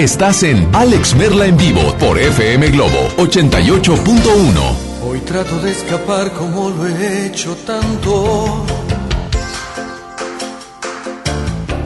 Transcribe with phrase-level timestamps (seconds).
[0.00, 5.06] Estás en Alex Merla en vivo por FM Globo 88.1.
[5.06, 8.64] Hoy trato de escapar como lo he hecho tanto.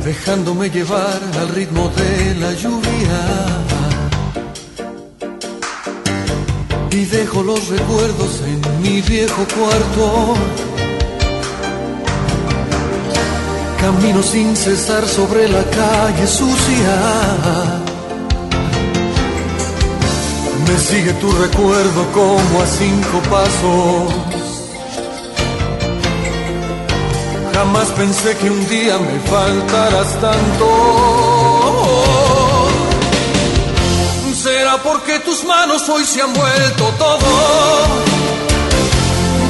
[0.05, 3.21] Dejándome llevar al ritmo de la lluvia.
[6.93, 10.35] Y dejo los recuerdos en mi viejo cuarto.
[13.81, 17.85] Camino sin cesar sobre la calle sucia
[20.67, 24.15] me sigue tu recuerdo como a cinco pasos.
[27.53, 30.67] Jamás pensé que un día me faltarás tanto.
[34.43, 37.31] Será porque tus manos hoy se han vuelto todo.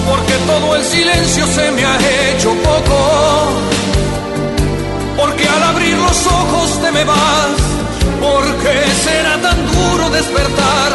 [0.09, 2.99] Porque todo el silencio se me ha hecho poco.
[5.17, 7.74] Porque al abrir los ojos te me vas
[8.25, 8.75] porque
[9.07, 10.91] será tan duro despertar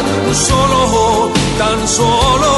[0.47, 2.53] solo, tan solo.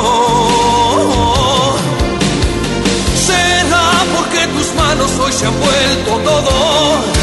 [3.28, 7.22] Será porque tus manos hoy se han vuelto todo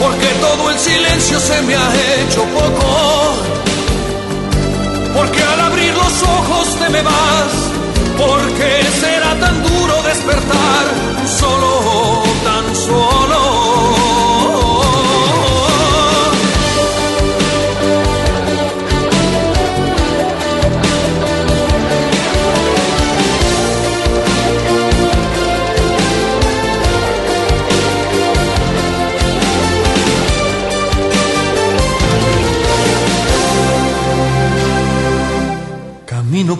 [0.00, 3.34] porque todo el silencio se me ha hecho poco.
[5.14, 7.52] Porque al abrir los ojos te me vas,
[8.18, 10.84] porque será tan duro despertar
[11.40, 13.55] solo, tan solo.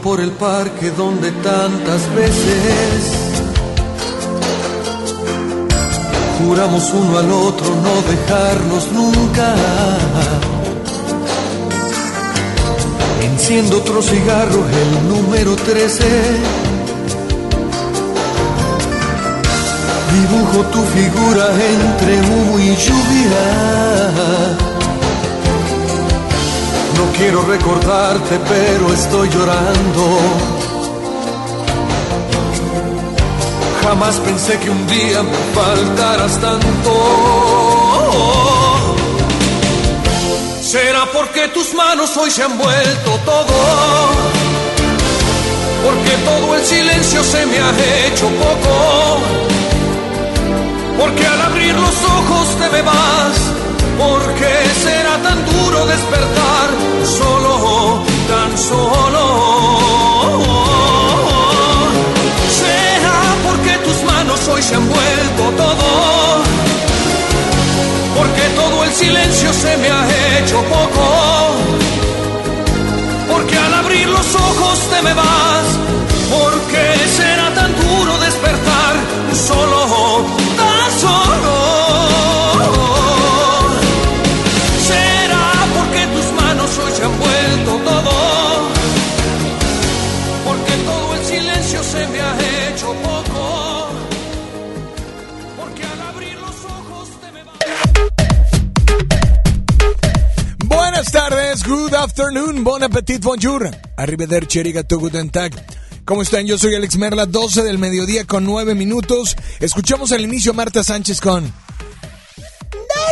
[0.02, 3.12] Por el parque donde tantas veces
[6.38, 9.56] juramos uno al otro no dejarnos nunca.
[13.22, 16.04] Enciendo otro cigarro, el número 13.
[20.12, 24.75] Dibujo tu figura entre humo y lluvia.
[26.96, 30.18] No quiero recordarte, pero estoy llorando.
[33.82, 36.92] Jamás pensé que un día me faltaras tanto.
[40.62, 43.56] Será porque tus manos hoy se han vuelto todo.
[45.84, 47.70] Porque todo el silencio se me ha
[48.06, 49.18] hecho poco.
[50.98, 53.55] Porque al abrir los ojos te me vas
[53.98, 54.50] porque
[54.82, 56.68] será tan duro despertar
[57.04, 59.24] solo, tan solo.
[62.60, 66.42] Será porque tus manos hoy se han vuelto todo,
[68.16, 71.56] porque todo el silencio se me ha hecho poco,
[73.30, 75.66] porque al abrir los ojos te me vas,
[102.96, 103.70] appetit, bonjour.
[103.98, 105.52] Arrivederci, arigato, guten tag.
[106.06, 106.46] ¿Cómo están?
[106.46, 109.36] Yo soy Alex Merla, 12 del mediodía con 9 minutos.
[109.60, 111.52] Escuchamos al inicio Marta Sánchez con...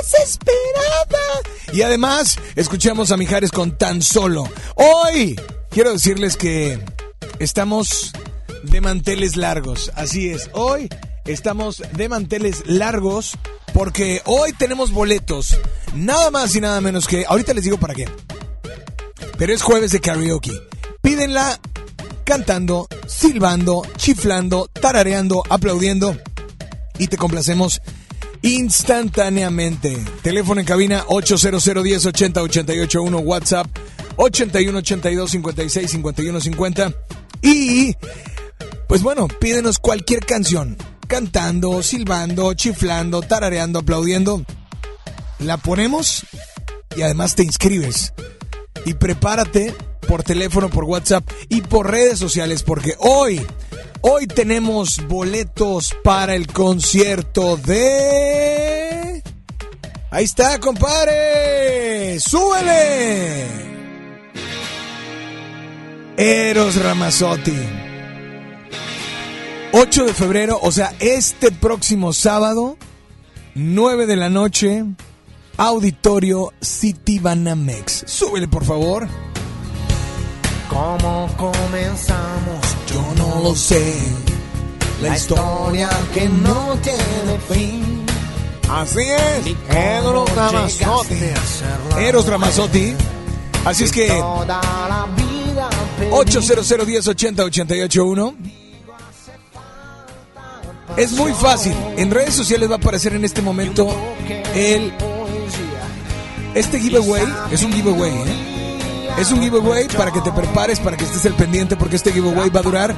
[0.00, 1.42] Desesperada.
[1.74, 4.48] Y además, escuchamos a Mijares con tan solo.
[4.74, 5.38] Hoy,
[5.70, 6.82] quiero decirles que
[7.38, 8.12] estamos
[8.62, 9.92] de manteles largos.
[9.96, 10.88] Así es, hoy
[11.26, 13.36] estamos de manteles largos
[13.74, 15.58] porque hoy tenemos boletos.
[15.94, 17.26] Nada más y nada menos que...
[17.26, 18.08] Ahorita les digo para qué.
[19.36, 20.52] Pero es jueves de karaoke.
[21.02, 21.60] Pídenla
[22.24, 26.16] cantando, silbando, chiflando, tarareando, aplaudiendo.
[26.98, 27.80] Y te complacemos
[28.42, 29.96] instantáneamente.
[30.22, 33.66] Teléfono en cabina 800 10 80 88 1 WhatsApp
[34.16, 36.94] 81 82 56 51 50
[37.42, 37.94] y
[38.86, 40.76] pues bueno, pídenos cualquier canción,
[41.08, 44.44] cantando, silbando, chiflando, tarareando, aplaudiendo.
[45.38, 46.24] La ponemos
[46.96, 48.12] y además te inscribes.
[48.84, 49.74] Y prepárate
[50.06, 53.44] por teléfono, por WhatsApp y por redes sociales porque hoy
[54.06, 59.22] Hoy tenemos boletos para el concierto de...
[60.10, 62.20] Ahí está, compadre.
[62.20, 63.46] ¡Súbele!
[66.18, 67.56] Eros Ramazzotti.
[69.72, 72.76] 8 de febrero, o sea, este próximo sábado,
[73.54, 74.84] 9 de la noche,
[75.56, 78.04] Auditorio City Banamex.
[78.06, 79.08] Súbele, por favor.
[80.68, 82.76] ¿Cómo comenzamos?
[82.92, 83.94] Yo no lo sé.
[85.00, 88.04] La historia que no tiene fin.
[88.68, 89.76] Así es.
[89.76, 90.68] Eros la
[92.00, 92.94] Eros Ramazzotti.
[93.64, 98.34] Así es que Toda la vida pedí 800 10 80 88 1.
[100.96, 101.74] Es muy fácil.
[101.96, 103.88] En redes sociales va a aparecer en este momento
[104.54, 104.92] el
[106.54, 107.24] este giveaway.
[107.50, 108.54] Es un giveaway, ¿eh?
[109.18, 112.50] Es un giveaway para que te prepares, para que estés al pendiente, porque este giveaway
[112.50, 112.94] va a durar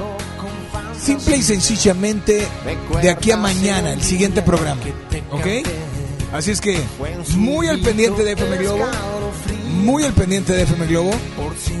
[0.99, 2.47] simple y sencillamente
[3.01, 4.81] de aquí a mañana, el siguiente programa.
[5.31, 5.45] ¿Ok?
[6.33, 6.79] Así es que
[7.35, 8.85] muy al pendiente de FM Globo,
[9.83, 11.11] muy al pendiente de FM Globo,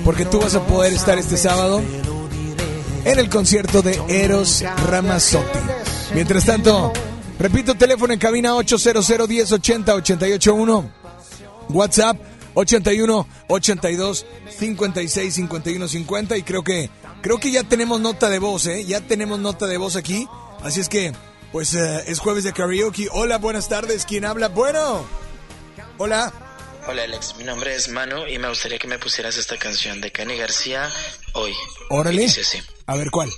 [0.05, 1.81] porque tú vas a poder estar este sábado
[3.03, 5.59] en el concierto de Eros Ramazzotti.
[6.13, 6.93] Mientras tanto,
[7.39, 10.96] repito, teléfono en cabina 800 1080 881
[11.69, 12.17] WhatsApp
[12.53, 16.89] 81 82 56 51 50 y creo que
[17.21, 18.83] creo que ya tenemos nota de voz, ¿eh?
[18.85, 20.27] Ya tenemos nota de voz aquí.
[20.63, 21.13] Así es que
[21.51, 23.07] pues eh, es jueves de karaoke.
[23.11, 24.05] Hola, buenas tardes.
[24.05, 24.49] ¿Quién habla?
[24.49, 25.05] Bueno.
[25.97, 26.33] Hola.
[26.87, 30.09] Hola Alex, mi nombre es Manu y me gustaría que me pusieras esta canción de
[30.09, 30.89] Kenny García
[31.33, 31.53] hoy.
[31.89, 32.21] Órale.
[32.21, 32.59] Dice así.
[32.85, 33.29] A ver cuál.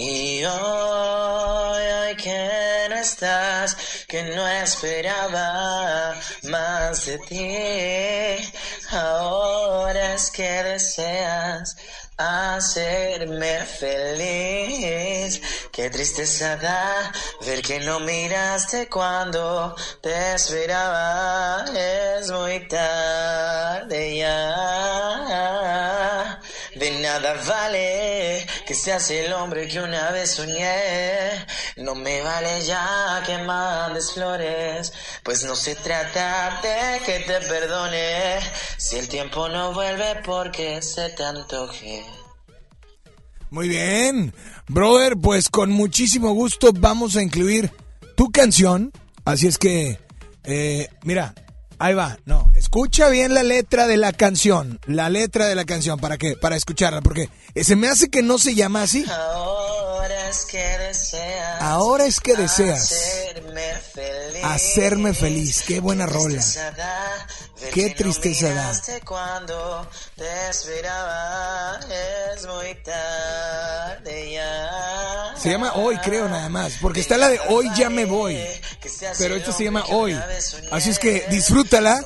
[0.00, 3.76] Y hoy, hoy que no estás,
[4.06, 6.14] que no esperaba
[6.44, 8.48] más de ti.
[8.92, 11.76] Ahora es que deseas
[12.16, 15.42] hacerme feliz.
[15.72, 17.12] Qué tristeza da
[17.44, 21.64] ver que no miraste cuando te esperaba.
[21.74, 25.58] Es muy tarde ya.
[26.78, 31.44] De nada vale que seas el hombre que una vez soñé.
[31.76, 34.92] No me vale ya que mandes flores,
[35.24, 38.38] pues no se trata de que te perdone.
[38.76, 42.06] Si el tiempo no vuelve porque se te antoje.
[43.50, 44.32] Muy bien.
[44.68, 47.72] Brother, pues con muchísimo gusto vamos a incluir
[48.14, 48.92] tu canción.
[49.24, 49.98] Así es que,
[50.44, 51.34] eh, mira,
[51.78, 52.18] ahí va.
[52.24, 54.78] No, escucha bien la letra de la canción.
[54.86, 56.36] La letra de la canción, ¿para qué?
[56.36, 57.28] Para escucharla, porque
[57.60, 59.04] se me hace que no se llama así.
[59.10, 61.60] Ahora es que deseas.
[61.60, 64.44] Ahora es que deseas Hacerme feliz.
[64.44, 65.64] hacerme feliz.
[65.66, 66.40] Qué buena rola.
[66.76, 67.26] da
[67.74, 68.72] Qué tristeza da.
[69.04, 71.80] cuando te esperaba.
[72.36, 75.17] Es muy tarde ya.
[75.40, 76.78] Se llama Hoy, creo, nada más.
[76.80, 78.36] Porque está la de Hoy ya me voy.
[79.18, 80.18] Pero esta se llama Hoy.
[80.72, 82.00] Así es que disfrútala.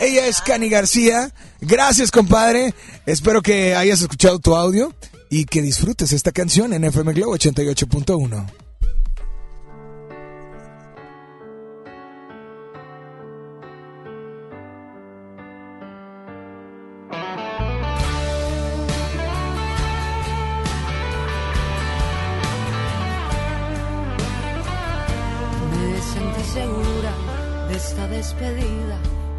[0.00, 1.32] Ella es Cani García.
[1.60, 2.74] Gracias, compadre.
[3.06, 4.94] Espero que hayas escuchado tu audio
[5.28, 8.59] y que disfrutes esta canción en FM Globo 88.1.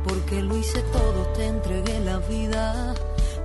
[0.04, 2.94] porque lo hice todo, te entregué la vida.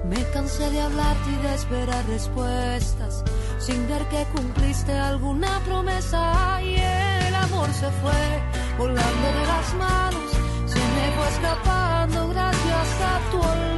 [0.04, 3.24] Me cansé de hablarte y de esperar respuestas,
[3.58, 6.60] sin ver que cumpliste alguna promesa.
[6.62, 8.42] Y el amor se fue
[8.78, 10.30] volando de las manos,
[10.66, 13.75] se me fue escapando gracias a tu olvido.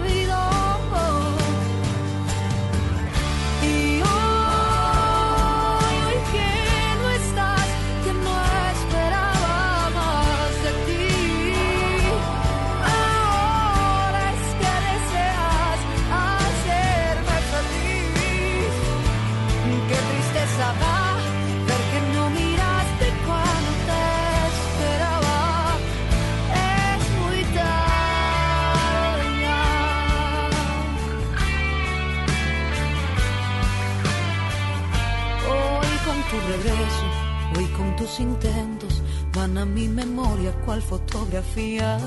[37.98, 39.02] Tus intentos,
[39.34, 41.98] van a mi memoria cual fotografía.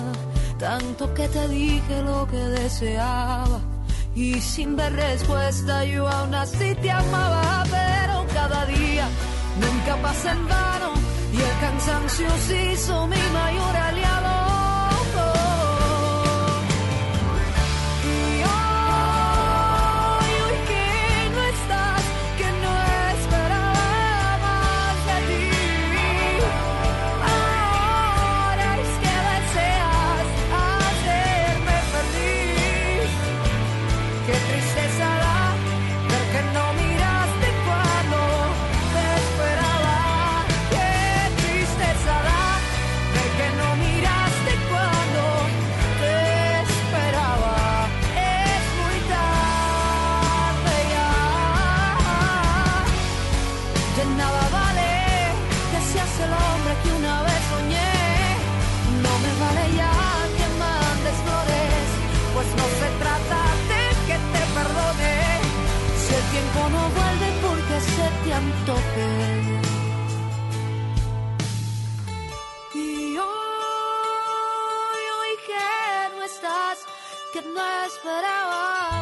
[0.57, 3.59] Tanto que te dije lo que deseaba.
[4.15, 9.07] Y sin ver respuesta yo aún así te amaba, pero cada día
[9.59, 10.93] nunca pasa en vano
[11.33, 14.40] y el cansancio se hizo mi mayor aliado.
[68.31, 69.09] Se antoje.
[72.73, 76.77] Y hoy, hoy que no estás,
[77.33, 79.00] que no esperaba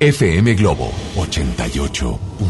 [0.00, 2.49] FM Globo 88.1.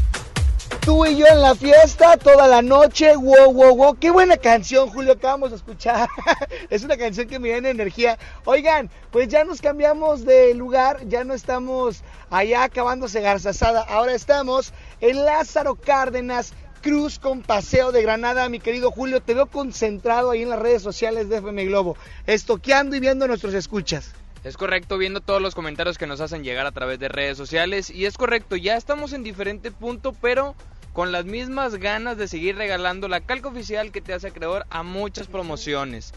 [0.81, 3.95] Tú y yo en la fiesta toda la noche, wow, wow, wow.
[3.99, 6.09] Qué buena canción, Julio, que vamos a escuchar.
[6.71, 8.17] es una canción que me da energía.
[8.45, 13.83] Oigan, pues ya nos cambiamos de lugar, ya no estamos allá acabándose garzasada.
[13.83, 19.21] Ahora estamos en Lázaro Cárdenas, Cruz con Paseo de Granada, mi querido Julio.
[19.21, 23.53] Te veo concentrado ahí en las redes sociales de FM Globo, estoqueando y viendo nuestros
[23.53, 24.15] escuchas.
[24.43, 27.89] Es correcto, viendo todos los comentarios que nos hacen llegar a través de redes sociales.
[27.91, 30.55] Y es correcto, ya estamos en diferente punto, pero
[30.93, 34.81] con las mismas ganas de seguir regalando la calca oficial que te hace acreedor a
[34.81, 36.13] muchas promociones.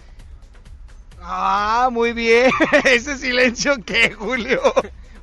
[1.20, 2.50] Ah, muy bien.
[2.84, 4.60] Ese silencio que, Julio.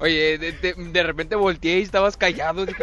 [0.02, 2.66] Oye, de, de- de repente volteé y estabas callado.
[2.66, 2.76] Pues,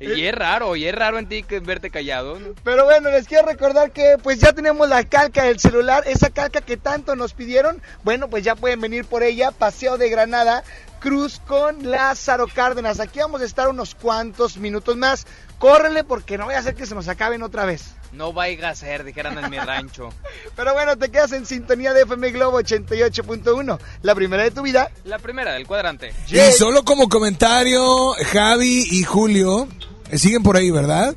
[0.00, 2.38] y es raro, y es raro en ti que verte callado.
[2.62, 6.60] Pero bueno, les quiero recordar que pues ya tenemos la calca del celular, esa calca
[6.60, 7.82] que tanto nos pidieron.
[8.04, 10.62] Bueno, pues ya pueden venir por ella, Paseo de Granada,
[11.04, 12.98] Cruz con Lázaro Cárdenas.
[12.98, 15.26] Aquí vamos a estar unos cuantos minutos más.
[15.58, 17.90] Córrele porque no voy a hacer que se nos acaben otra vez.
[18.12, 20.08] No vaya a ser, dijeran en mi rancho.
[20.56, 24.90] Pero bueno, te quedas en sintonía de FM Globo 88.1, la primera de tu vida.
[25.04, 26.14] La primera del cuadrante.
[26.30, 29.68] Y solo como comentario, Javi y Julio,
[30.10, 31.14] eh, siguen por ahí, ¿verdad?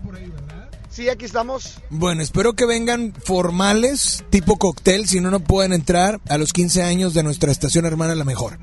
[0.89, 1.79] Sí, aquí estamos.
[1.89, 6.83] Bueno, espero que vengan formales, tipo cóctel, si no, no pueden entrar a los 15
[6.83, 8.59] años de nuestra estación hermana La Mejor.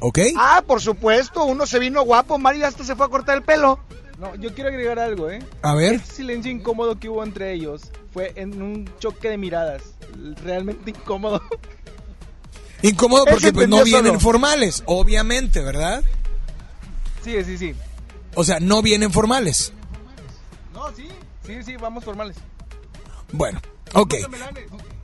[0.00, 0.18] ¿Ok?
[0.36, 3.78] Ah, por supuesto, uno se vino guapo, Mario hasta se fue a cortar el pelo.
[4.18, 5.42] No, yo quiero agregar algo, ¿eh?
[5.62, 5.94] A ver.
[5.94, 9.82] Ese silencio incómodo que hubo entre ellos fue en un choque de miradas.
[10.44, 11.40] Realmente incómodo.
[12.82, 14.20] Incómodo porque pues no vienen solo.
[14.20, 16.02] formales, obviamente, ¿verdad?
[17.22, 17.74] Sí, sí, sí.
[18.34, 19.72] O sea, no vienen formales.
[20.72, 21.08] No, sí.
[21.46, 22.36] Sí, sí, vamos formales.
[23.32, 23.60] Bueno,
[23.94, 24.14] ok.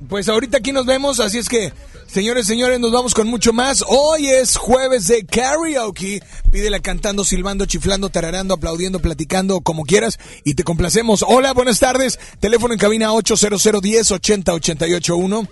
[0.08, 1.72] Pues ahorita aquí nos vemos, así es que,
[2.06, 3.82] señores, señores, nos vamos con mucho más.
[3.88, 6.22] Hoy es jueves de karaoke.
[6.52, 11.24] Pídela cantando, silbando, chiflando, tararando, aplaudiendo, platicando, como quieras, y te complacemos.
[11.26, 12.18] Hola, buenas tardes.
[12.40, 15.48] Teléfono en cabina 800 10 80 881.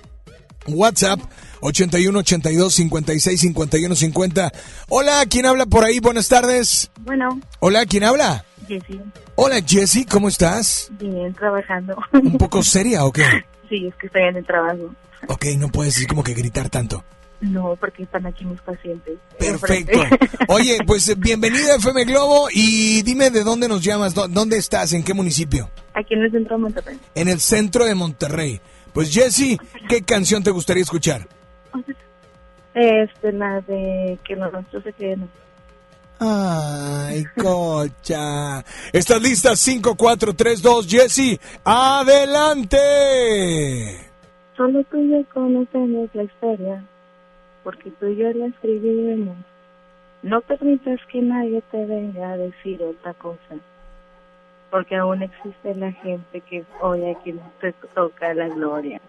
[0.66, 1.20] WhatsApp
[1.60, 4.52] 81 82 56 51 50.
[4.88, 5.98] Hola, ¿quién habla por ahí?
[6.00, 6.90] Buenas tardes.
[7.00, 8.44] Bueno, Hola, ¿quién habla?
[8.66, 9.00] Jessy,
[9.36, 10.88] Hola, Jessy, ¿cómo estás?
[10.98, 11.96] bien, trabajando.
[12.12, 13.24] ¿Un poco seria o qué?
[13.68, 14.94] Sí, es que estoy en el trabajo.
[15.26, 17.02] Ok, no puedes así como que gritar tanto.
[17.40, 19.18] No, porque están aquí mis pacientes.
[19.38, 20.00] Perfecto.
[20.48, 24.92] Oye, pues bienvenida a FM Globo y dime de dónde nos llamas, dó- dónde estás,
[24.92, 25.70] en qué municipio.
[25.94, 26.98] Aquí en el centro de Monterrey.
[27.14, 28.60] En el centro de Monterrey.
[28.92, 31.26] Pues Jessy, ¿qué canción te gustaría escuchar?
[32.74, 35.28] Este, la de que los nuestros se queden.
[36.18, 38.64] Ay, cocha.
[38.92, 39.56] ¿Estás lista?
[39.56, 42.78] 5, 4, 3, 2, Jessy, adelante.
[44.56, 46.84] Solo tú y yo conocemos la historia,
[47.64, 49.36] porque tú y yo la escribimos.
[50.22, 53.56] No permitas que nadie te venga a decir otra cosa,
[54.70, 59.00] porque aún existe la gente que oye a quien te toca la gloria.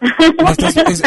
[0.00, 1.02] ¿Me estás, es-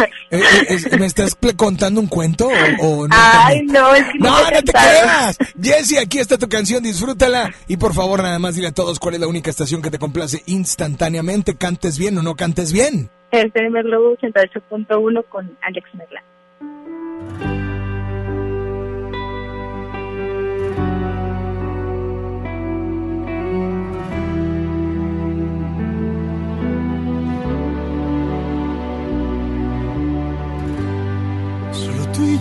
[0.86, 2.48] es- ¿me estás ple- contando un cuento
[2.82, 3.16] o, o no?
[3.18, 5.38] Ay, no, es que no No, no te creas.
[5.62, 7.54] Jessy, aquí está tu canción, disfrútala.
[7.68, 10.00] Y por favor, nada más dile a todos cuál es la única estación que te
[10.00, 13.10] complace instantáneamente, cantes bien o no cantes bien.
[13.32, 16.24] El Globo 88.1 con Alex Merla.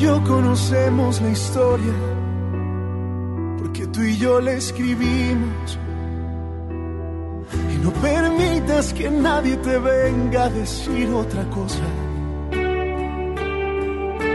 [0.00, 1.92] Yo conocemos la historia,
[3.58, 5.78] porque tú y yo la escribimos.
[7.74, 11.84] Y no permitas que nadie te venga a decir otra cosa.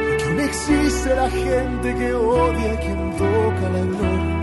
[0.07, 4.35] Porque aún existe la gente que odia a quien toca la gloria.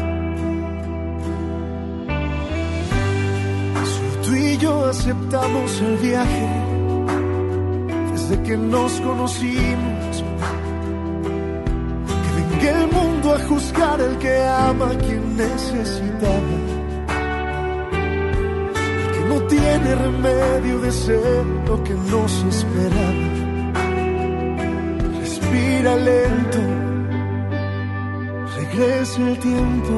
[4.24, 6.48] Tú y yo aceptamos el viaje
[8.12, 10.24] desde que nos conocimos.
[12.62, 16.54] El mundo a juzgar el que ama a quien necesitaba.
[19.00, 23.24] El que no tiene remedio de ser lo que nos esperaba.
[25.20, 26.58] Respira lento,
[28.56, 29.96] regresa el tiempo.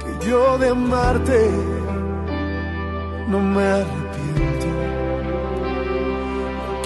[0.00, 1.50] Que yo de amarte
[3.28, 4.66] no me arrepiento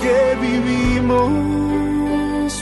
[0.01, 1.88] que vivimos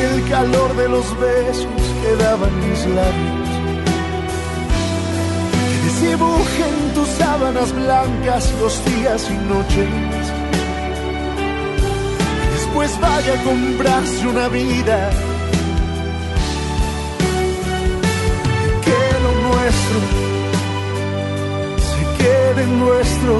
[0.00, 3.48] Y quite el calor de los besos que daban mis labios.
[5.68, 10.32] Que desdibuje en tus sábanas blancas los días y noches.
[12.52, 15.10] Después vaya a comprarse una vida.
[18.84, 19.98] Que lo nuestro
[21.88, 23.34] se quede nuestro.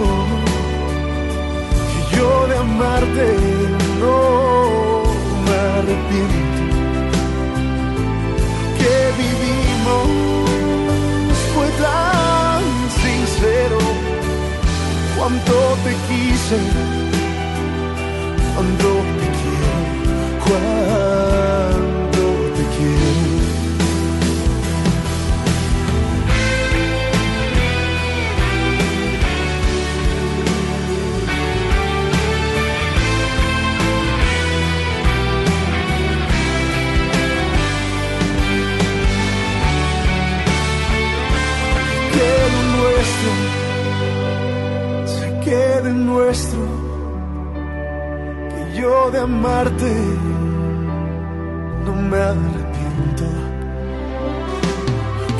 [1.90, 3.36] Que yo de amarte
[4.00, 5.02] no
[5.44, 6.49] me arrepiento.
[8.80, 10.06] Que vivimos
[11.54, 12.62] fue tan
[13.02, 13.78] sincero.
[15.16, 16.58] Cuánto te quise,
[18.54, 18.88] cuánto
[19.18, 19.29] te
[49.12, 49.92] de amarte
[51.84, 53.24] no me arrepiento,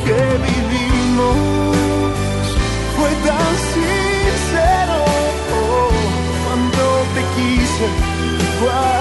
[0.02, 1.36] que vivimos
[2.96, 4.98] fue tan sincero,
[6.44, 6.82] cuando
[7.14, 7.86] te quise,
[8.60, 8.99] cuando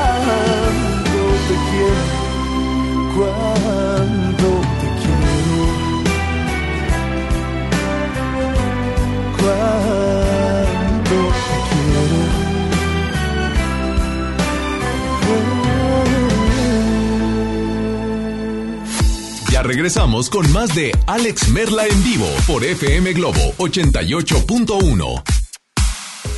[19.89, 25.23] regresamos con más de Alex Merla en vivo por FM Globo 88.1.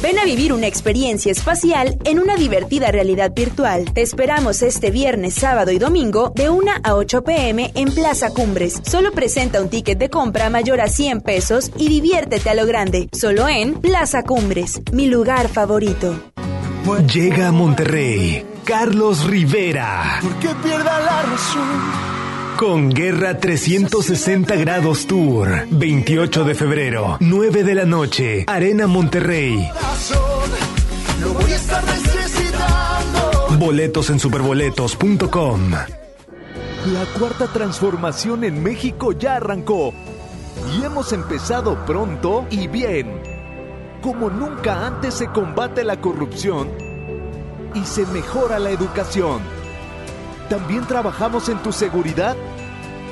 [0.02, 3.92] Ven a vivir una experiencia espacial en una divertida realidad virtual.
[3.94, 8.80] Te esperamos este viernes, sábado y domingo de 1 a 8 pm en Plaza Cumbres.
[8.86, 13.10] Solo presenta un ticket de compra mayor a 100 pesos y diviértete a lo grande.
[13.12, 16.18] Solo en Plaza Cumbres, mi lugar favorito.
[17.14, 20.22] Llega a Monterrey Carlos Rivera.
[20.40, 22.11] Que pierda la razón.
[22.62, 25.66] Con Guerra 360 Grados Tour.
[25.72, 28.44] 28 de febrero, 9 de la noche.
[28.46, 29.68] Arena Monterrey.
[33.58, 35.72] Boletos en superboletos.com.
[35.72, 39.92] La cuarta transformación en México ya arrancó
[40.78, 43.12] y hemos empezado pronto y bien.
[44.04, 46.70] Como nunca antes se combate la corrupción
[47.74, 49.42] y se mejora la educación.
[50.48, 52.36] También trabajamos en tu seguridad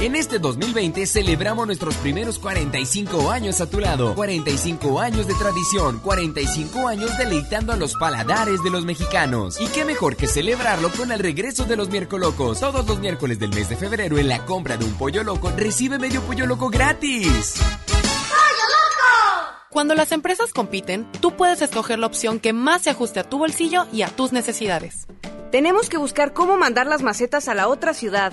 [0.00, 4.14] En este 2020 celebramos nuestros primeros 45 años a tu lado.
[4.14, 9.60] 45 años de tradición, 45 años deleitando a los paladares de los mexicanos.
[9.60, 12.60] Y qué mejor que celebrarlo con el regreso de los miércolocos.
[12.60, 15.98] Todos los miércoles del mes de febrero en la compra de un pollo loco recibe
[15.98, 17.56] medio pollo loco gratis.
[19.68, 23.38] Cuando las empresas compiten, tú puedes escoger la opción que más se ajuste a tu
[23.38, 25.08] bolsillo y a tus necesidades.
[25.50, 28.32] Tenemos que buscar cómo mandar las macetas a la otra ciudad.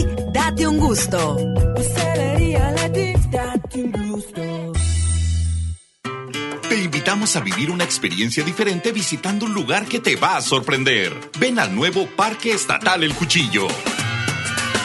[0.31, 1.37] Date un gusto.
[6.69, 11.13] Te invitamos a vivir una experiencia diferente visitando un lugar que te va a sorprender.
[11.39, 13.67] Ven al nuevo Parque Estatal El Cuchillo.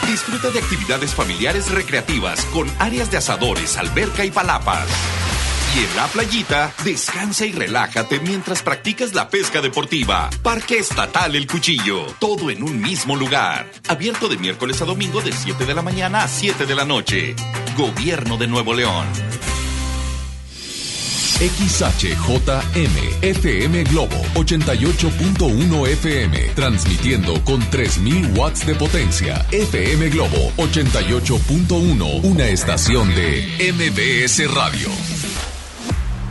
[0.05, 4.87] Disfruta de actividades familiares recreativas con áreas de asadores, alberca y palapas
[5.75, 10.29] y en la playita, descansa y relájate mientras practicas la pesca deportiva.
[10.41, 13.69] Parque Estatal El Cuchillo, todo en un mismo lugar.
[13.87, 17.35] Abierto de miércoles a domingo de 7 de la mañana a 7 de la noche.
[17.77, 19.05] Gobierno de Nuevo León.
[21.37, 29.45] XHJM FM Globo 88.1 FM transmitiendo con 3000 watts de potencia.
[29.51, 34.89] FM Globo 88.1, una estación de MBS Radio.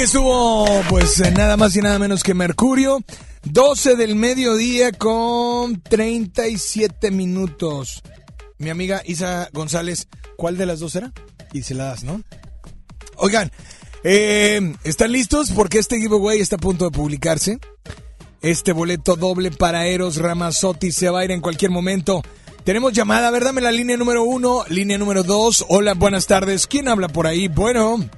[0.00, 3.02] Estuvo, pues, eh, nada más y nada menos que Mercurio.
[3.42, 8.02] 12 del mediodía con 37 minutos.
[8.58, 11.12] Mi amiga Isa González, ¿cuál de las dos era?
[11.52, 12.22] Y se la das, ¿no?
[13.16, 13.50] Oigan,
[14.04, 15.50] eh, ¿están listos?
[15.50, 17.58] Porque este giveaway está a punto de publicarse.
[18.40, 22.22] Este boleto doble para Eros Ramazzotti se va a ir en cualquier momento.
[22.62, 25.66] Tenemos llamada, a ver, dame la línea número uno, línea número dos.
[25.68, 26.68] Hola, buenas tardes.
[26.68, 27.48] ¿Quién habla por ahí?
[27.48, 28.08] Bueno.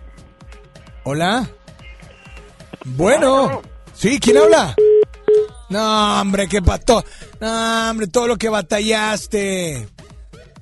[1.05, 1.51] Hola.
[2.85, 3.63] Bueno.
[3.95, 4.75] Sí, ¿quién habla?
[5.69, 7.05] No, hombre, qué pato.
[7.41, 9.89] No, hombre, todo lo que batallaste.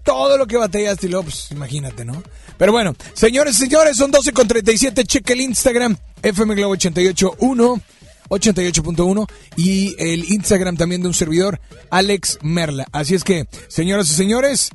[0.04, 2.22] Todo lo que batallaste y luego, pues, imagínate, ¿no?
[2.56, 5.04] Pero bueno, señores, señores, son 12 con 37.
[5.04, 7.80] Cheque el Instagram, FM Globo 881.
[8.28, 11.60] 88.1 y el Instagram también de un servidor,
[11.90, 12.86] Alex Merla.
[12.92, 14.70] Así es que, señoras y señores,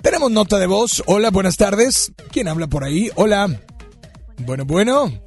[0.00, 1.02] tenemos nota de voz.
[1.06, 2.12] Hola, buenas tardes.
[2.32, 3.10] ¿Quién habla por ahí?
[3.16, 3.60] Hola.
[4.38, 5.23] Bueno, bueno.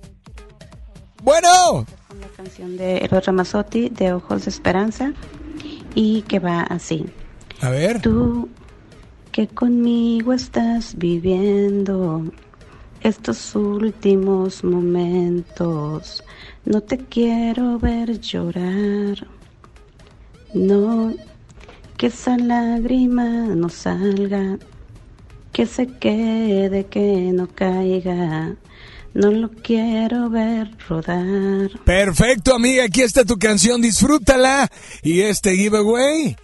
[1.27, 1.85] Bueno.
[2.21, 5.11] La canción de Eros Ramazzotti, de Ojos de Esperanza,
[5.93, 7.05] y que va así.
[7.59, 8.01] A ver.
[8.01, 8.47] Tú
[9.33, 12.23] que conmigo estás viviendo
[13.01, 16.23] estos últimos momentos,
[16.63, 19.27] no te quiero ver llorar.
[20.53, 21.13] No,
[21.97, 24.59] que esa lágrima no salga,
[25.51, 28.55] que se quede, que no caiga.
[29.17, 31.71] No lo quiero ver rodar.
[31.83, 34.69] Perfecto, amiga, aquí está tu canción, disfrútala.
[35.01, 36.37] Y este giveaway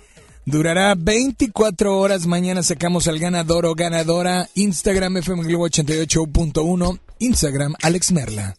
[0.43, 2.26] durará 24 horas.
[2.26, 4.49] Mañana sacamos al ganador o ganadora.
[4.55, 6.99] Instagram FM Globo 88.1.
[7.19, 8.55] Instagram Alex Merla.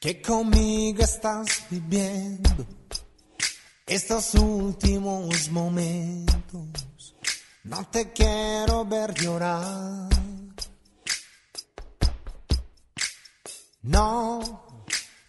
[0.00, 2.66] que conmigo estás viviendo
[3.86, 6.93] estos últimos momentos.
[7.64, 10.10] No te quiero ver llorar.
[13.80, 14.40] No,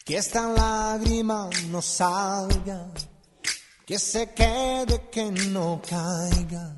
[0.03, 2.87] que esta lágrima no salga,
[3.85, 6.75] que se quede, que no caiga.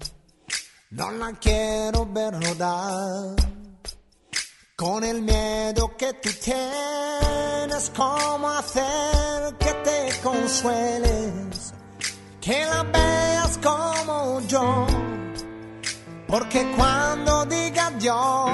[0.92, 3.36] No la quiero ver rodar.
[4.76, 11.74] Con el miedo que tú tienes, cómo hacer que te consueles,
[12.40, 14.86] que la veas como yo,
[16.28, 18.50] porque cuando diga Dios,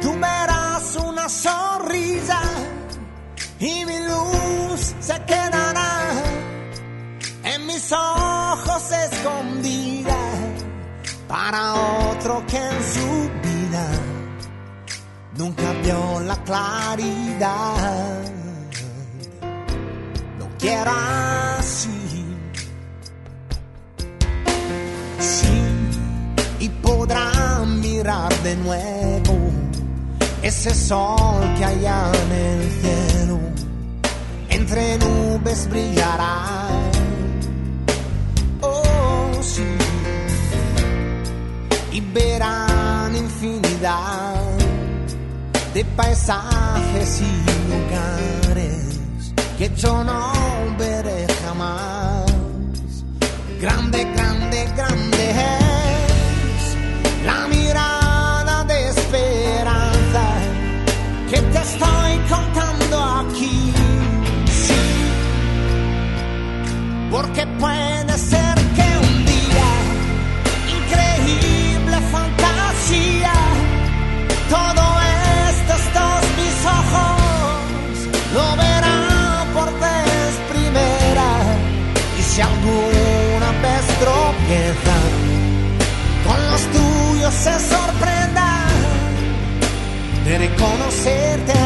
[0.00, 2.40] tú verás una sonrisa
[3.58, 6.10] y mi luz se quedará
[7.44, 10.16] en mis ojos escondida
[11.28, 13.88] para otro que en su vida
[15.36, 18.22] nunca vio la claridad.
[20.38, 20.92] No quiero
[21.58, 21.90] así.
[25.18, 25.63] Sí,
[26.64, 29.36] y podrá mirar de nuevo
[30.42, 33.38] ese sol que allá en el cielo
[34.48, 36.68] entre nubes brillará.
[38.62, 39.76] Oh, sí,
[41.92, 44.40] y verán infinidad
[45.74, 47.32] de paisajes y
[47.72, 49.00] lugares
[49.58, 50.32] que yo no
[50.78, 52.24] veré jamás.
[53.60, 55.63] Grande, grande, grande
[61.74, 63.72] estoy contando aquí.
[64.46, 64.84] Sí,
[67.10, 69.70] porque puede ser que un día,
[70.78, 73.34] increíble fantasía,
[74.50, 74.84] todo
[75.50, 77.94] estos dos mis ojos
[78.36, 81.30] lo verán por vez primera.
[82.18, 84.96] Y si alguna vez tropieza
[86.26, 88.48] con los tuyos se sorprenda
[90.24, 91.63] de reconocerte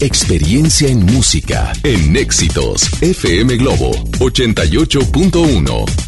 [0.00, 3.90] Experiencia en música en Éxitos FM Globo
[4.20, 6.07] 88.1.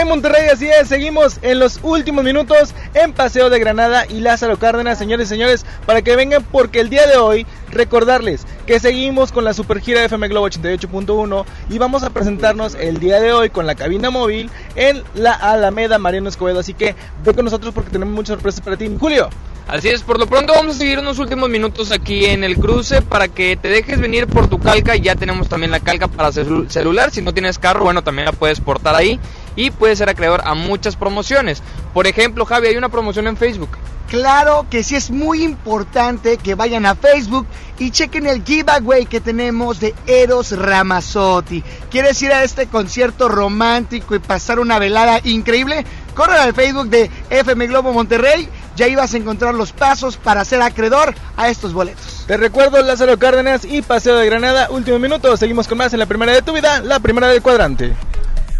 [0.00, 4.56] En Monterrey, así es, seguimos en los últimos minutos en Paseo de Granada y Lázaro
[4.56, 9.32] Cárdenas, señores y señores, para que vengan porque el día de hoy recordarles que seguimos
[9.32, 13.32] con la super gira de FM Globo 88.1 y vamos a presentarnos el día de
[13.32, 16.94] hoy con la cabina móvil en la Alameda Mariano Escobedo, así que
[17.24, 18.88] ve con nosotros porque tenemos muchas sorpresas para ti.
[19.00, 19.28] Julio.
[19.68, 23.02] Así es, por lo pronto vamos a seguir unos últimos minutos aquí en el cruce
[23.02, 24.96] para que te dejes venir por tu calca.
[24.96, 27.10] Ya tenemos también la calca para celu- celular.
[27.10, 29.20] Si no tienes carro, bueno, también la puedes portar ahí
[29.56, 31.62] y puedes ser acreedor a muchas promociones.
[31.92, 33.68] Por ejemplo, Javi, hay una promoción en Facebook.
[34.08, 37.46] Claro que sí es muy importante que vayan a Facebook
[37.78, 41.62] y chequen el giveaway que tenemos de Eros Ramazzotti.
[41.90, 45.84] ¿Quieres ir a este concierto romántico y pasar una velada increíble?
[46.14, 48.48] Corre al Facebook de FM Globo Monterrey,
[48.78, 52.24] ya ibas a encontrar los pasos para ser acreedor a estos boletos.
[52.26, 56.06] Te recuerdo Lázaro Cárdenas y Paseo de Granada, último minuto, seguimos con más en la
[56.06, 57.94] primera de tu vida, la primera del cuadrante.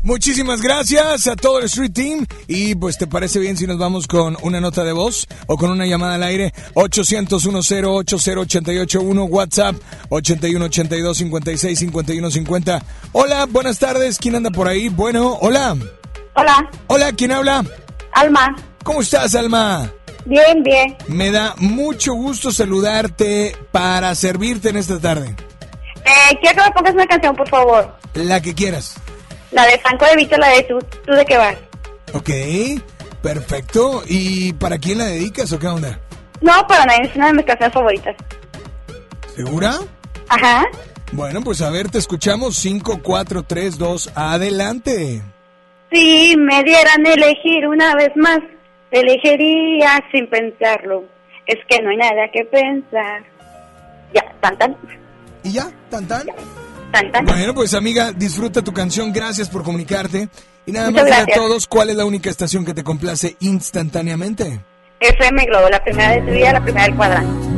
[0.02, 2.24] Muchísimas gracias a todo el Street Team.
[2.46, 5.70] Y pues, ¿te parece bien si nos vamos con una nota de voz o con
[5.70, 6.52] una llamada al aire?
[6.74, 9.74] 800-1080-881, WhatsApp
[10.08, 12.82] 8182-56-5150.
[13.12, 14.18] Hola, buenas tardes.
[14.18, 14.88] ¿Quién anda por ahí?
[14.88, 15.76] Bueno, hola.
[16.34, 16.70] Hola.
[16.86, 17.64] Hola, ¿quién habla?
[18.12, 18.54] Alma.
[18.84, 19.90] ¿Cómo estás, Alma?
[20.28, 20.94] Bien, bien.
[21.06, 25.34] Me da mucho gusto saludarte para servirte en esta tarde.
[26.04, 27.96] Eh, quiero que me pongas una canción, por favor.
[28.12, 28.96] La que quieras.
[29.52, 30.78] La de Franco de Vito, la de tú.
[31.06, 31.56] ¿Tú de qué vas?
[32.12, 32.28] Ok,
[33.22, 34.02] perfecto.
[34.06, 35.98] ¿Y para quién la dedicas o qué onda?
[36.42, 37.08] No, para nadie.
[37.08, 38.16] Es una de mis canciones favoritas.
[39.34, 39.78] ¿Segura?
[40.28, 40.66] Ajá.
[41.12, 42.56] Bueno, pues a ver, te escuchamos.
[42.56, 45.22] 5, 4, 3, 2, adelante.
[45.90, 48.40] Si me dieran elegir una vez más,
[48.90, 51.04] elegiría sin pensarlo.
[51.46, 53.22] Es que no hay nada que pensar.
[54.14, 54.76] Ya, tan tan.
[55.42, 55.70] ¿Y ya?
[55.90, 56.26] ¿Tan tan?
[56.92, 57.24] Tan tan.
[57.24, 59.12] Bueno, pues amiga, disfruta tu canción.
[59.12, 60.28] Gracias por comunicarte.
[60.66, 64.60] Y nada Muchas más a todos cuál es la única estación que te complace instantáneamente.
[65.00, 67.57] FM Globo, la primera de tu vida, la primera del cuadrante.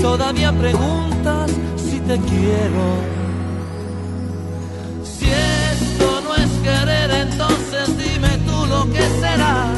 [0.00, 2.84] todavía preguntas si te quiero.
[5.04, 9.72] Si esto no es querer, entonces dime tú lo que será.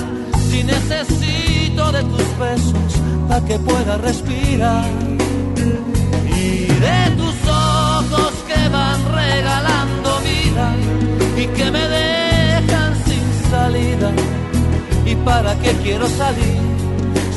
[0.51, 2.93] Si necesito de tus besos
[3.29, 4.89] para que pueda respirar
[6.27, 10.75] y de tus ojos que van regalando vida
[11.37, 14.13] y que me dejan sin salida.
[15.05, 16.78] ¿Y para qué quiero salir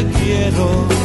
[0.00, 0.99] Te quiero.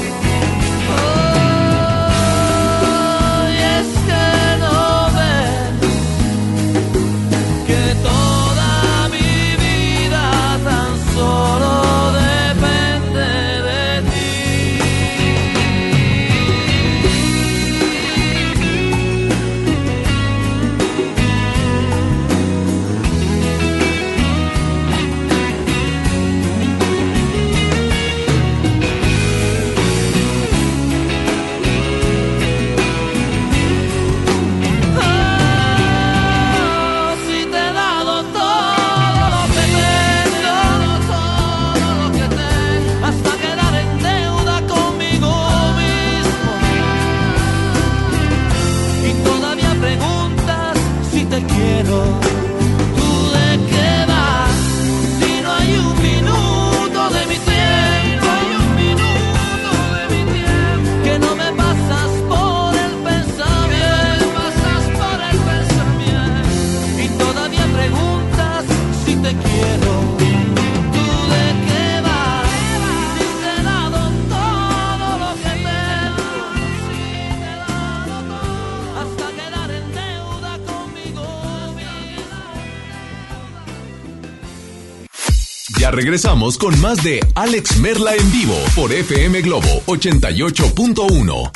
[85.96, 91.52] Regresamos con más de Alex Merla en vivo por FM Globo 88.1.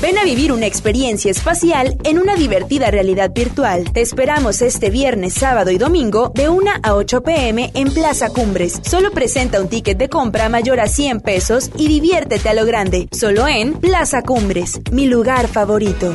[0.00, 3.92] Ven a vivir una experiencia espacial en una divertida realidad virtual.
[3.92, 8.80] Te esperamos este viernes, sábado y domingo de 1 a 8 pm en Plaza Cumbres.
[8.82, 13.08] Solo presenta un ticket de compra mayor a 100 pesos y diviértete a lo grande.
[13.10, 16.14] Solo en Plaza Cumbres, mi lugar favorito.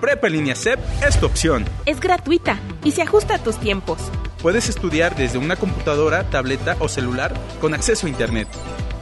[0.00, 1.64] Prepa en línea CEP es tu opción.
[1.86, 3.98] Es gratuita y se ajusta a tus tiempos.
[4.42, 8.48] Puedes estudiar desde una computadora, tableta o celular con acceso a Internet.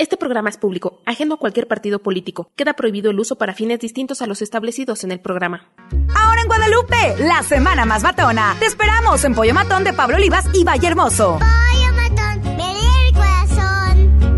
[0.00, 2.52] Este programa es público, ajeno a cualquier partido político.
[2.54, 5.72] Queda prohibido el uso para fines distintos a los establecidos en el programa.
[6.14, 8.54] Ahora en Guadalupe, la semana más matona.
[8.60, 11.40] Te esperamos en Pollo Matón de Pablo Olivas y Valle Hermoso.
[11.40, 14.28] Pollo matón, me el corazón.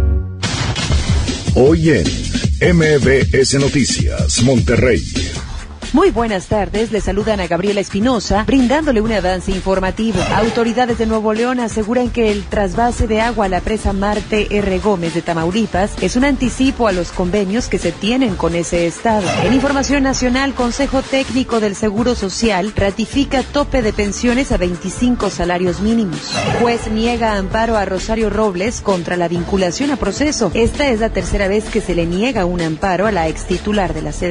[1.57, 5.05] Hoy en MBS Noticias, Monterrey.
[5.93, 10.21] Muy buenas tardes, le saludan a Gabriela Espinosa, brindándole un avance informativo.
[10.37, 14.79] Autoridades de Nuevo León aseguran que el trasvase de agua a la presa Marte R.
[14.79, 19.27] Gómez de Tamaulipas es un anticipo a los convenios que se tienen con ese estado.
[19.43, 25.81] En información nacional, Consejo Técnico del Seguro Social ratifica tope de pensiones a 25 salarios
[25.81, 26.21] mínimos.
[26.61, 30.53] Juez niega amparo a Rosario Robles contra la vinculación a proceso.
[30.55, 33.93] Esta es la tercera vez que se le niega un amparo a la ex titular
[33.93, 34.31] de la sede.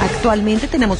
[0.00, 0.99] Actualmente tenemos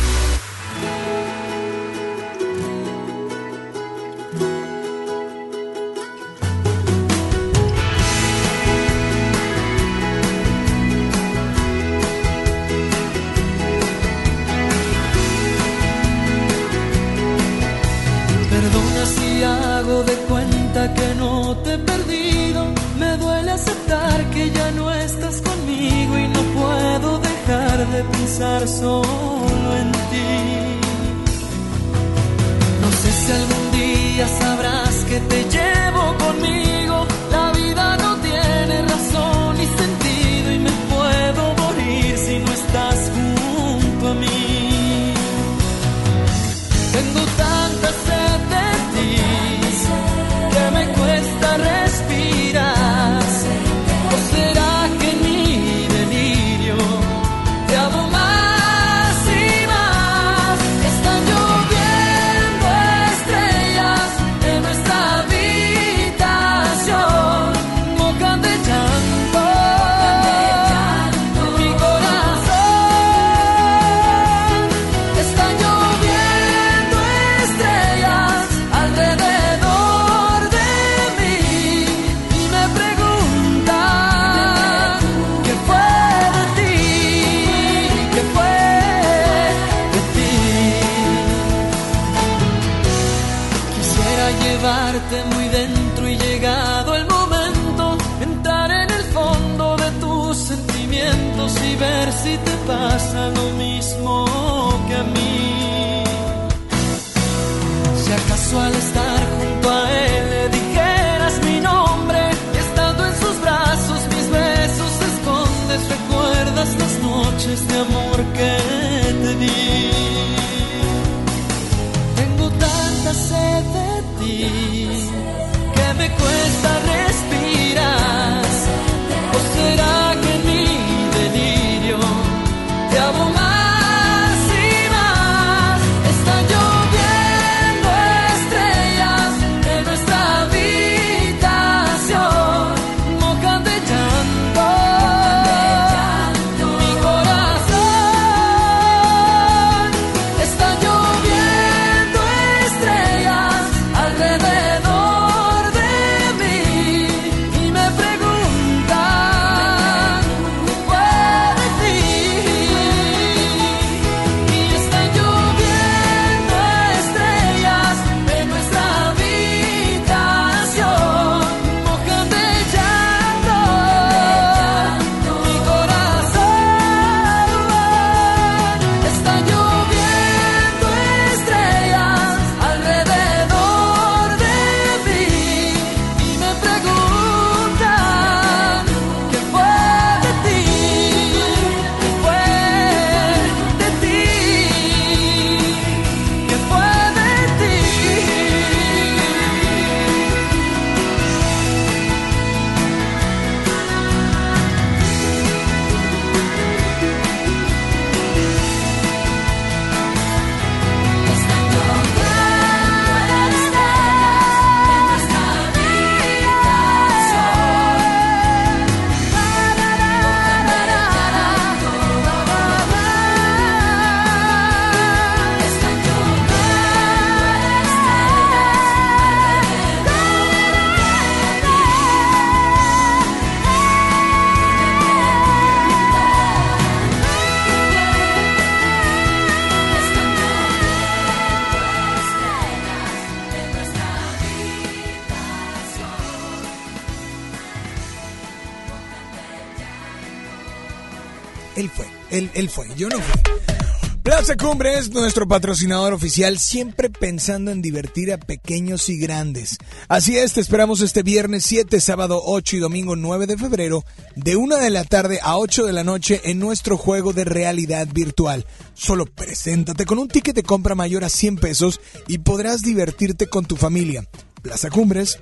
[254.21, 259.77] Plaza Cumbre es nuestro patrocinador oficial, siempre pensando en divertir a pequeños y grandes.
[260.07, 264.03] Así es, te esperamos este viernes 7, sábado 8 y domingo 9 de febrero,
[264.35, 268.07] de 1 de la tarde a 8 de la noche en nuestro juego de realidad
[268.13, 268.67] virtual.
[268.93, 273.65] Solo preséntate con un ticket de compra mayor a 100 pesos y podrás divertirte con
[273.65, 274.27] tu familia.
[274.61, 275.39] Plaza Cumbres,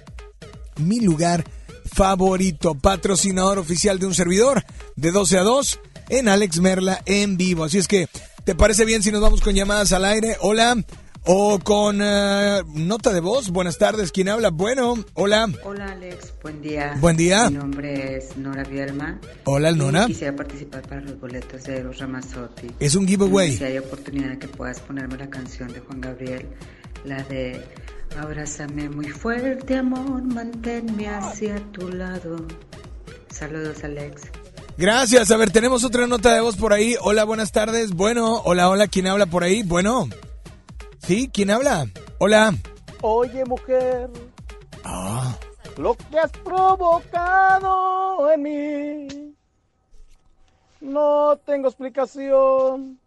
[0.77, 1.43] mi lugar
[1.83, 4.63] favorito, patrocinador oficial de un servidor,
[4.95, 5.79] de 12 a 2
[6.09, 7.63] en Alex Merla en vivo.
[7.63, 8.07] Así es que,
[8.43, 10.37] ¿te parece bien si nos vamos con llamadas al aire?
[10.41, 10.75] Hola.
[11.25, 13.49] O con eh, nota de voz.
[13.49, 14.11] Buenas tardes.
[14.11, 14.49] ¿Quién habla?
[14.49, 15.49] Bueno, hola.
[15.63, 16.95] Hola Alex, buen día.
[16.99, 17.49] Buen día.
[17.49, 19.19] Mi nombre es Nora Bielma.
[19.43, 20.07] Hola, Nora.
[20.07, 22.67] Quisiera participar para los boletos de Eros Ramazzotti.
[22.79, 23.55] Es un giveaway.
[23.55, 26.47] Si hay oportunidad de que puedas ponerme la canción de Juan Gabriel,
[27.03, 27.61] la de
[28.17, 32.47] Abrázame muy fuerte, amor, manténme hacia tu lado.
[33.29, 34.23] Saludos, Alex.
[34.83, 35.29] Gracias.
[35.29, 36.95] A ver, tenemos otra nota de voz por ahí.
[37.01, 37.91] Hola, buenas tardes.
[37.91, 38.87] Bueno, hola, hola.
[38.87, 39.61] ¿Quién habla por ahí?
[39.61, 40.07] Bueno.
[40.99, 41.29] ¿Sí?
[41.33, 41.85] ¿Quién habla?
[42.17, 42.53] Hola.
[43.01, 44.09] Oye, mujer,
[44.85, 45.35] Ah.
[45.75, 49.35] lo que has provocado en mí
[50.79, 52.97] No tengo explicación.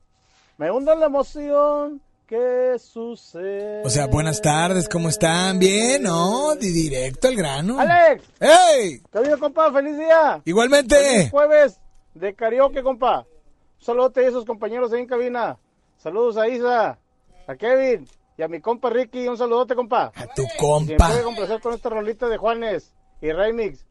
[0.58, 2.02] Me hunde la emoción.
[2.32, 3.82] ¿Qué sucede?
[3.84, 5.58] O sea, buenas tardes, ¿cómo están?
[5.58, 6.54] Bien, ¿no?
[6.54, 7.78] Di directo al grano.
[7.78, 8.24] ¡Alex!
[8.40, 9.02] ¡Hey!
[9.12, 9.70] ¿Qué ha compa?
[9.70, 10.40] ¡Feliz día!
[10.46, 10.96] Igualmente.
[10.96, 11.78] Feliz jueves
[12.14, 13.26] de karaoke, compa.
[13.78, 15.58] Un saludote a esos compañeros ahí en cabina.
[15.98, 16.98] Saludos a Isa,
[17.46, 18.08] a Kevin
[18.38, 19.28] y a mi compa Ricky.
[19.28, 20.10] Un saludote, compa.
[20.14, 21.08] A tu compa.
[21.08, 23.84] puede complacer con esta rolita de Juanes y Remix.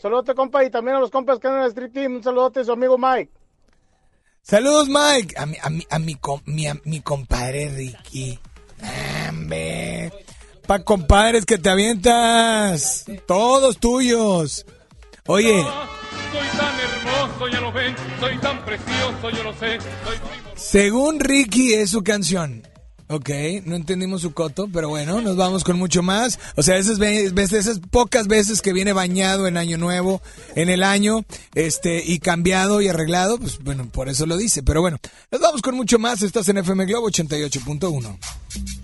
[0.00, 2.14] Saludote, compa, y también a los compas que andan en el Street Team.
[2.14, 3.30] Un saludote a su amigo Mike.
[4.42, 5.34] Saludos, Mike.
[5.38, 8.38] A mi, a mi, a mi, com- mi, a mi compadre Ricky.
[9.28, 10.12] Hombre.
[10.66, 13.04] Pa' compadres que te avientas.
[13.26, 14.66] Todos tuyos.
[15.26, 15.62] Oye,
[16.32, 19.78] Soy tan hermoso, ya lo ven, soy tan precioso, yo lo sé.
[19.80, 20.16] Soy
[20.56, 22.66] según Ricky es su canción.
[23.08, 23.30] Ok,
[23.64, 26.38] no entendimos su coto, pero bueno, nos vamos con mucho más.
[26.56, 30.22] O sea, esas veces, esas pocas veces que viene bañado en Año Nuevo,
[30.54, 31.24] en el año,
[31.54, 34.62] este, y cambiado y arreglado, pues bueno, por eso lo dice.
[34.62, 34.98] Pero bueno,
[35.30, 36.22] nos vamos con mucho más.
[36.22, 38.81] Estás en FM Globo 88.1.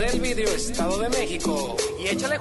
[0.00, 1.76] el Vidrio, Estado de México.
[1.98, 2.35] Y échale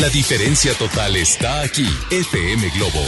[0.00, 1.86] La diferencia total está aquí.
[2.12, 3.00] FM Globo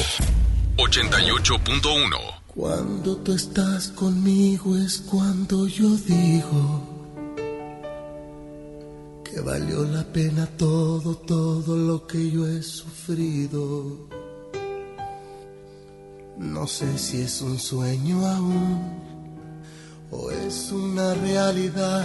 [0.76, 2.16] 88.1.
[2.48, 6.82] Cuando tú estás conmigo es cuando yo digo
[9.24, 14.08] que valió la pena todo, todo lo que yo he sufrido.
[16.38, 19.00] No sé si es un sueño aún
[20.10, 22.04] o es una realidad,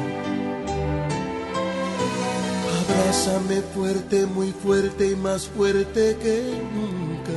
[2.91, 7.31] Abrázame fuerte, muy fuerte y más fuerte que nunca.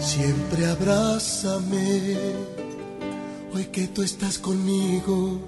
[0.00, 2.16] Siempre abrázame,
[3.54, 5.38] hoy que tú estás conmigo.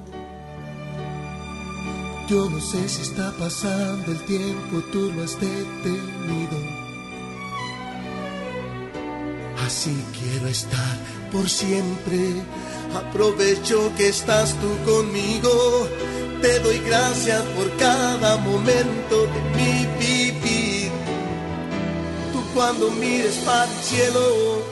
[2.29, 6.59] Yo no sé si está pasando el tiempo, tú lo has detenido.
[9.67, 10.97] Así quiero estar
[11.33, 12.43] por siempre.
[12.95, 15.89] Aprovecho que estás tú conmigo.
[16.43, 20.91] Te doy gracias por cada momento de mi vivir.
[22.33, 24.62] Tú cuando mires para el cielo,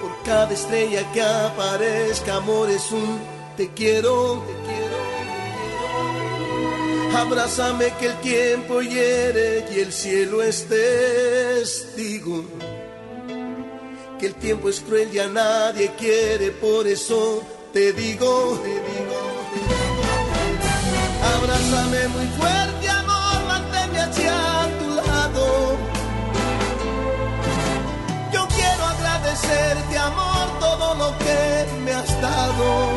[0.00, 3.18] por cada estrella que aparezca, amor es un
[3.56, 4.96] te quiero, te quiero.
[7.18, 12.44] Abrázame que el tiempo hiere y el cielo es testigo.
[14.20, 18.70] Que el tiempo es cruel y a nadie quiere, por eso te te digo, te
[18.70, 19.05] digo.
[21.46, 25.78] Abrázame muy fuerte, amor, manténme hacia tu lado.
[28.32, 32.90] Yo quiero agradecerte, amor, todo lo que me has dado.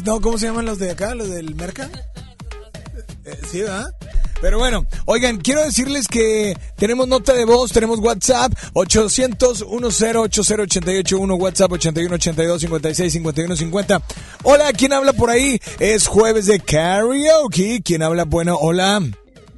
[0.00, 1.14] No, ¿cómo se llaman los de acá?
[1.14, 1.90] ¿Los del Merca?
[3.26, 3.94] Eh, sí, ¿verdad?
[4.40, 14.02] Pero bueno, oigan, quiero decirles que tenemos nota de voz, tenemos WhatsApp 800-1080-881, WhatsApp 8182-565150.
[14.44, 15.60] Hola, ¿quién habla por ahí?
[15.78, 17.82] Es jueves de karaoke.
[17.84, 18.24] ¿Quién habla?
[18.24, 18.98] Bueno, hola.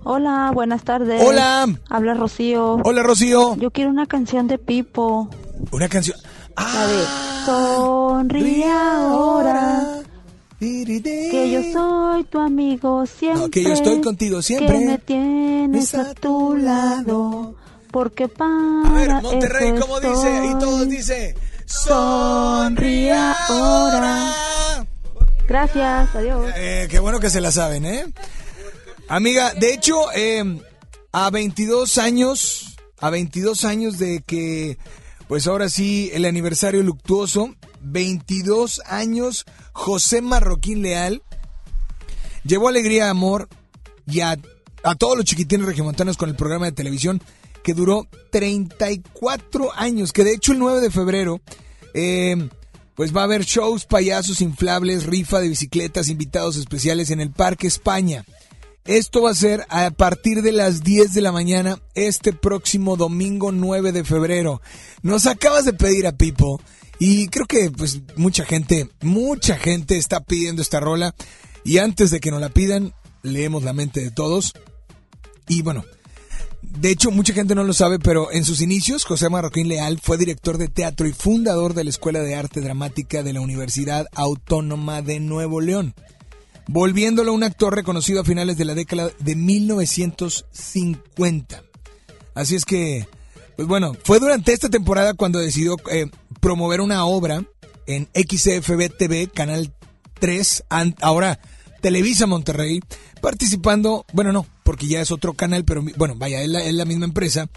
[0.02, 1.23] Hola, buenas tardes.
[1.24, 1.69] Hola.
[1.89, 2.81] Habla Rocío.
[2.85, 3.55] Hola, Rocío.
[3.56, 5.31] Yo quiero una canción de Pipo.
[5.70, 6.19] Una canción.
[6.56, 7.05] La de
[7.47, 10.02] Sonríe ahora.
[11.30, 13.42] Que yo soy tu amigo siempre.
[13.42, 14.78] No, que yo estoy contigo siempre.
[14.78, 17.54] Que me tienes a tu lado.
[17.90, 20.46] Porque para A ver, Monterrey, eso ¿cómo dice?
[20.46, 20.96] Y todos estoy.
[20.96, 21.34] dice.
[21.66, 24.34] Sonríe ahora.
[25.46, 26.50] Gracias, adiós.
[26.56, 28.06] Eh, qué bueno que se la saben, ¿eh?
[29.08, 30.60] Amiga, de hecho, eh,
[31.12, 34.78] a 22 años, a 22 años de que
[35.28, 41.22] Pues ahora sí, el aniversario luctuoso, 22 años, José Marroquín Leal,
[42.44, 43.48] llevó alegría, amor
[44.06, 44.38] y a,
[44.82, 47.20] a todos los chiquitines regiomontanos con el programa de televisión
[47.62, 51.40] que duró 34 años, que de hecho el 9 de febrero,
[51.92, 52.48] eh,
[52.94, 57.66] pues va a haber shows, payasos inflables, rifa de bicicletas, invitados especiales en el Parque
[57.66, 58.24] España.
[58.84, 63.51] Esto va a ser a partir de las 10 de la mañana este próximo domingo
[63.51, 64.60] 9 de febrero.
[65.02, 66.60] Nos acabas de pedir a Pipo
[66.98, 71.14] y creo que pues mucha gente, mucha gente está pidiendo esta rola
[71.64, 74.52] y antes de que nos la pidan, leemos la mente de todos.
[75.48, 75.84] Y bueno,
[76.62, 80.18] de hecho, mucha gente no lo sabe, pero en sus inicios, José Marroquín Leal fue
[80.18, 85.00] director de teatro y fundador de la Escuela de Arte Dramática de la Universidad Autónoma
[85.00, 85.94] de Nuevo León,
[86.66, 91.62] volviéndolo un actor reconocido a finales de la década de 1950.
[92.34, 93.06] Así es que,
[93.56, 96.10] pues bueno, fue durante esta temporada cuando decidió eh,
[96.44, 97.42] promover una obra
[97.86, 99.72] en XFB TV, Canal
[100.20, 100.64] 3,
[101.00, 101.40] ahora
[101.80, 102.82] Televisa Monterrey,
[103.22, 107.48] participando, bueno, no, porque ya es otro canal, pero bueno, vaya, es la, misma empresa.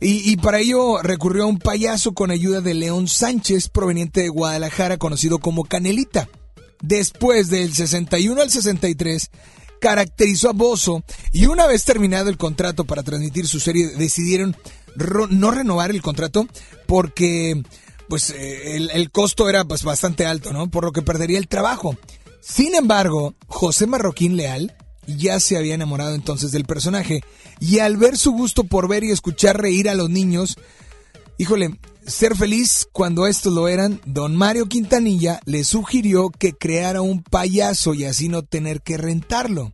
[0.00, 4.96] Y, para ello recurrió a un payaso con ayuda de León Sánchez, proveniente de Guadalajara,
[4.96, 6.28] conocido como Canelita.
[6.80, 9.30] Después del 61 al 63,
[9.80, 14.56] caracterizó a Bozo y una vez terminado el contrato para transmitir su serie, decidieron
[15.30, 16.48] no renovar el contrato
[16.86, 17.62] porque
[18.12, 20.70] pues eh, el, costo era pues, bastante alto, ¿no?
[20.70, 21.96] Por lo que perdería el trabajo.
[22.42, 24.76] Sin embargo, José Marroquín Leal
[25.06, 27.24] ya se había enamorado entonces del personaje
[27.58, 30.58] y al ver su gusto por ver y escuchar reír a los niños,
[31.38, 37.22] híjole, ser feliz cuando estos lo eran, don Mario Quintanilla le sugirió que creara un
[37.22, 39.72] payaso y así no tener que rentarlo,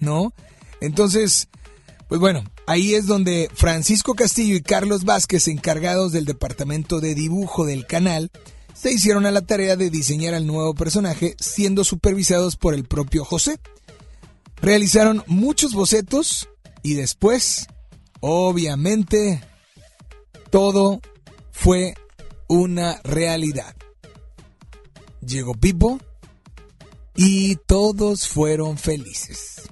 [0.00, 0.34] ¿no?
[0.80, 1.46] Entonces,
[2.08, 7.64] pues bueno, ahí es donde Francisco Castillo y Carlos Vázquez, encargados del departamento de dibujo
[7.64, 8.30] del canal,
[8.74, 13.24] se hicieron a la tarea de diseñar al nuevo personaje, siendo supervisados por el propio
[13.24, 13.58] José.
[14.60, 16.50] Realizaron muchos bocetos
[16.82, 17.68] y después,
[18.20, 19.42] obviamente,
[20.50, 21.00] todo
[21.50, 21.94] fue
[22.48, 23.74] una realidad.
[25.22, 26.00] Llegó Pipo
[27.16, 29.70] y todos fueron felices.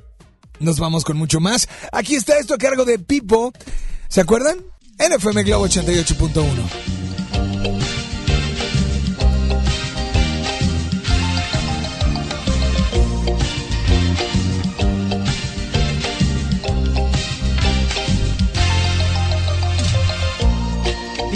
[0.60, 1.68] Nos vamos con mucho más.
[1.92, 3.52] Aquí está esto a cargo de Pipo.
[4.08, 4.58] ¿Se acuerdan?
[4.98, 6.96] NFM Globo 88.1.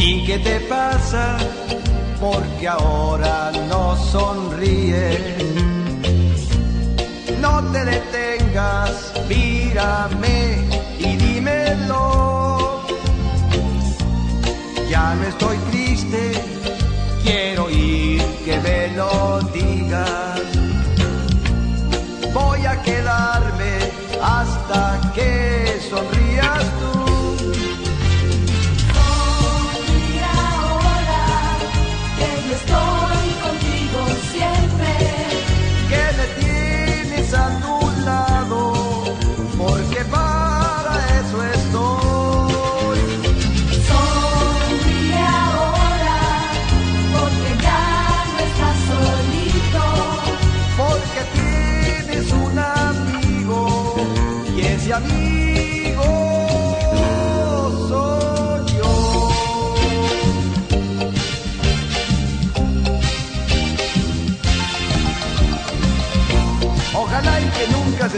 [0.03, 1.37] ¿Y qué te pasa?
[2.19, 5.21] Porque ahora no sonríes.
[7.39, 8.40] No te detengas,
[9.29, 10.59] mírame
[10.99, 12.85] y dímelo.
[14.89, 16.33] Ya no estoy triste,
[17.23, 20.41] quiero oír que me lo digas.
[22.33, 23.73] Voy a quedarme
[24.21, 25.40] hasta que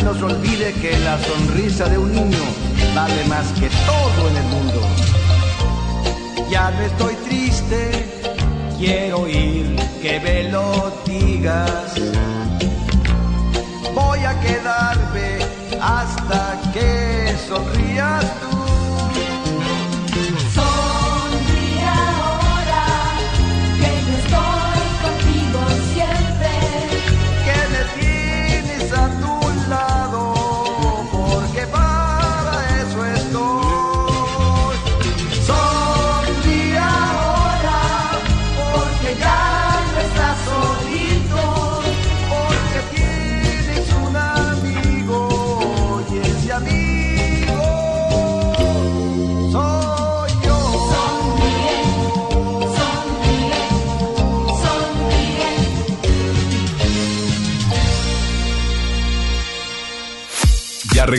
[0.03, 2.45] se nos olvide que la sonrisa de un niño
[2.95, 4.81] vale más que todo en el mundo.
[6.51, 8.07] Ya no estoy triste,
[8.79, 11.95] quiero oír que me lo digas.
[13.95, 15.39] Voy a quedarme
[15.81, 18.42] hasta que sonrías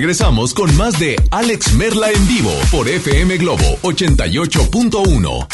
[0.04, 5.48] regresamos con más de Alex Merla en vivo por FM Globo 88.1.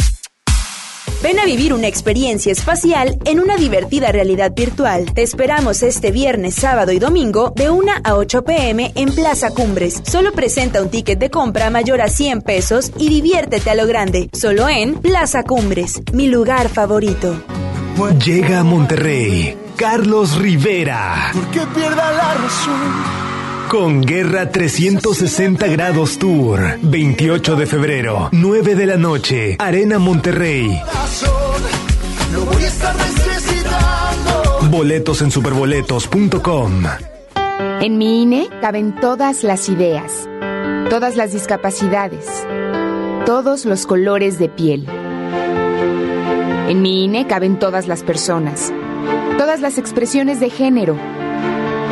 [1.22, 5.14] Ven a vivir una experiencia espacial en una divertida realidad virtual.
[5.14, 10.02] Te esperamos este viernes, sábado y domingo de 1 a 8 pm en Plaza Cumbres.
[10.04, 14.32] Solo presenta un ticket de compra mayor a 100 pesos y diviértete a lo grande.
[14.34, 17.40] Solo en Plaza Cumbres, mi lugar favorito.
[18.26, 21.30] Llega a Monterrey Carlos Rivera.
[21.34, 23.19] ¿Por qué pierda la razón?
[23.70, 26.80] Con Guerra 360 Grados Tour.
[26.82, 30.82] 28 de febrero, 9 de la noche, Arena Monterrey.
[34.72, 36.84] Boletos en superboletos.com.
[37.82, 40.28] En mi INE caben todas las ideas,
[40.90, 42.26] todas las discapacidades,
[43.28, 44.88] todos los colores de piel.
[46.68, 48.74] En mi INE caben todas las personas,
[49.38, 50.98] todas las expresiones de género,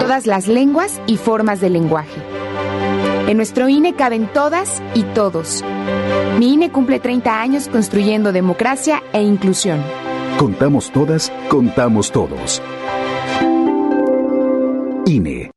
[0.07, 2.21] todas las lenguas y formas de lenguaje.
[3.27, 5.65] En nuestro INE caben todas y todos.
[6.39, 9.83] Mi INE cumple 30 años construyendo democracia e inclusión.
[10.39, 12.61] Contamos todas, contamos todos.
[15.07, 15.56] INE.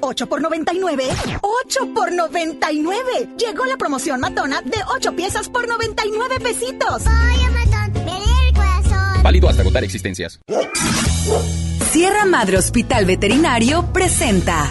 [0.00, 1.04] 8 por 99.
[1.40, 3.28] 8 por 99.
[3.38, 7.02] Llegó la promoción matona de 8 piezas por 99 pesitos.
[7.06, 9.22] Ay, matón, el corazón.
[9.22, 10.40] Válido hasta agotar existencias.
[11.92, 14.70] Sierra Madre Hospital Veterinario presenta.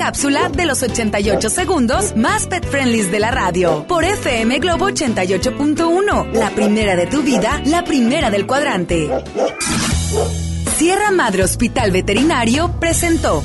[0.00, 6.32] cápsula de los 88 segundos más pet friendly de la radio por FM Globo 88.1.
[6.32, 9.10] La primera de tu vida, la primera del cuadrante.
[10.78, 13.44] Sierra Madre Hospital Veterinario presentó.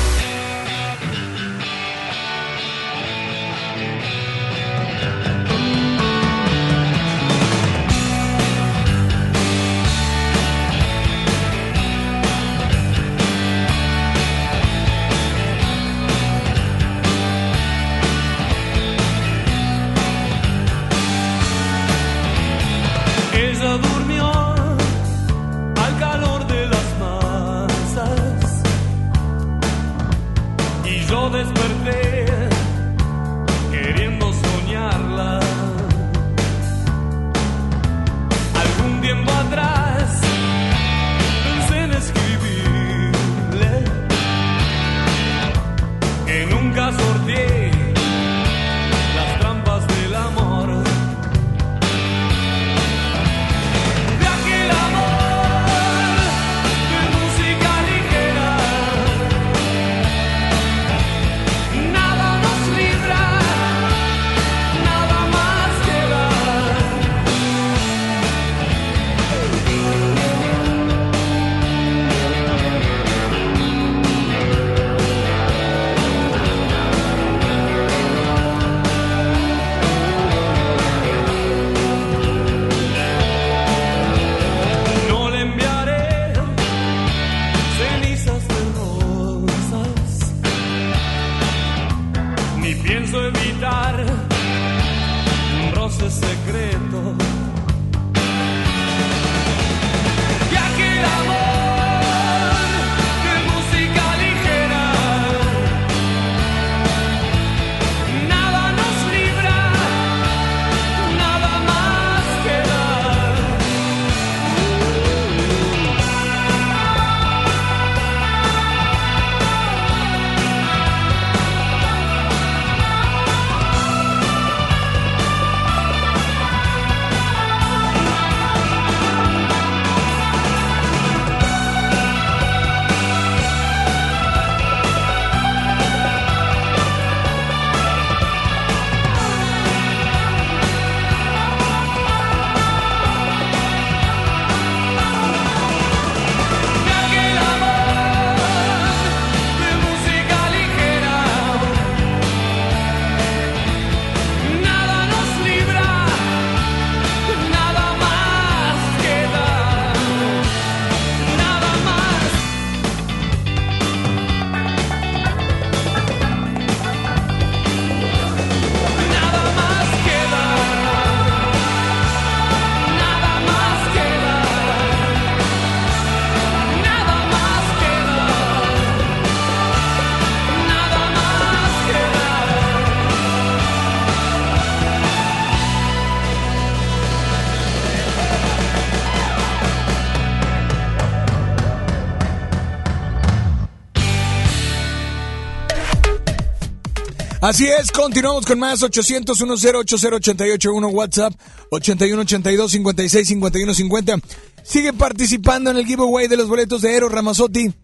[197.51, 201.33] Así es, continuamos con más 800 1080881 WhatsApp
[201.69, 204.15] 8182 56 51 50.
[204.63, 207.75] Sigue participando en el giveaway de los boletos de Eros Ramazzotti.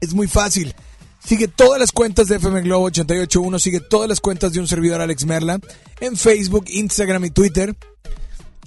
[0.00, 0.74] Es muy fácil.
[1.24, 5.00] Sigue todas las cuentas de FM Globo 881, sigue todas las cuentas de un servidor
[5.00, 5.60] Alex Merla
[6.00, 7.76] en Facebook, Instagram y Twitter.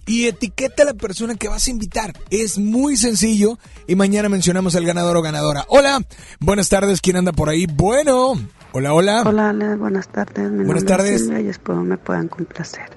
[0.06, 2.18] Y etiqueta a la persona que vas a invitar.
[2.30, 5.66] Es muy sencillo y mañana mencionamos al ganador o ganadora.
[5.68, 6.02] Hola,
[6.40, 7.66] buenas tardes, ¿quién anda por ahí?
[7.66, 8.40] Bueno,
[8.72, 9.24] hola, hola.
[9.26, 10.52] Hola, buenas tardes.
[10.52, 11.22] Mi Buenas tardes.
[11.22, 12.90] Es y espero me puedan complacer.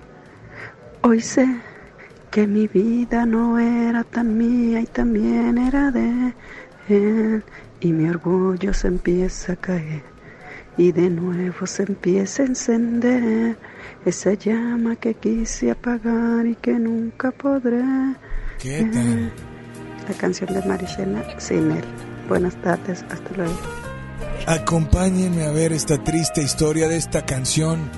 [1.02, 1.46] Hoy sé
[2.30, 6.34] que mi vida no era tan mía y también era de
[6.88, 7.44] él.
[7.80, 10.14] Y mi orgullo se empieza a caer
[10.76, 13.56] y de nuevo se empieza a encender
[14.04, 17.82] esa llama que quise apagar y que nunca podré.
[18.58, 19.32] ¿Qué tal?
[20.08, 21.84] La canción de Marichena sin él.
[22.28, 23.83] Buenas tardes, hasta luego.
[24.46, 27.90] Acompáñenme a ver esta triste historia de esta canción.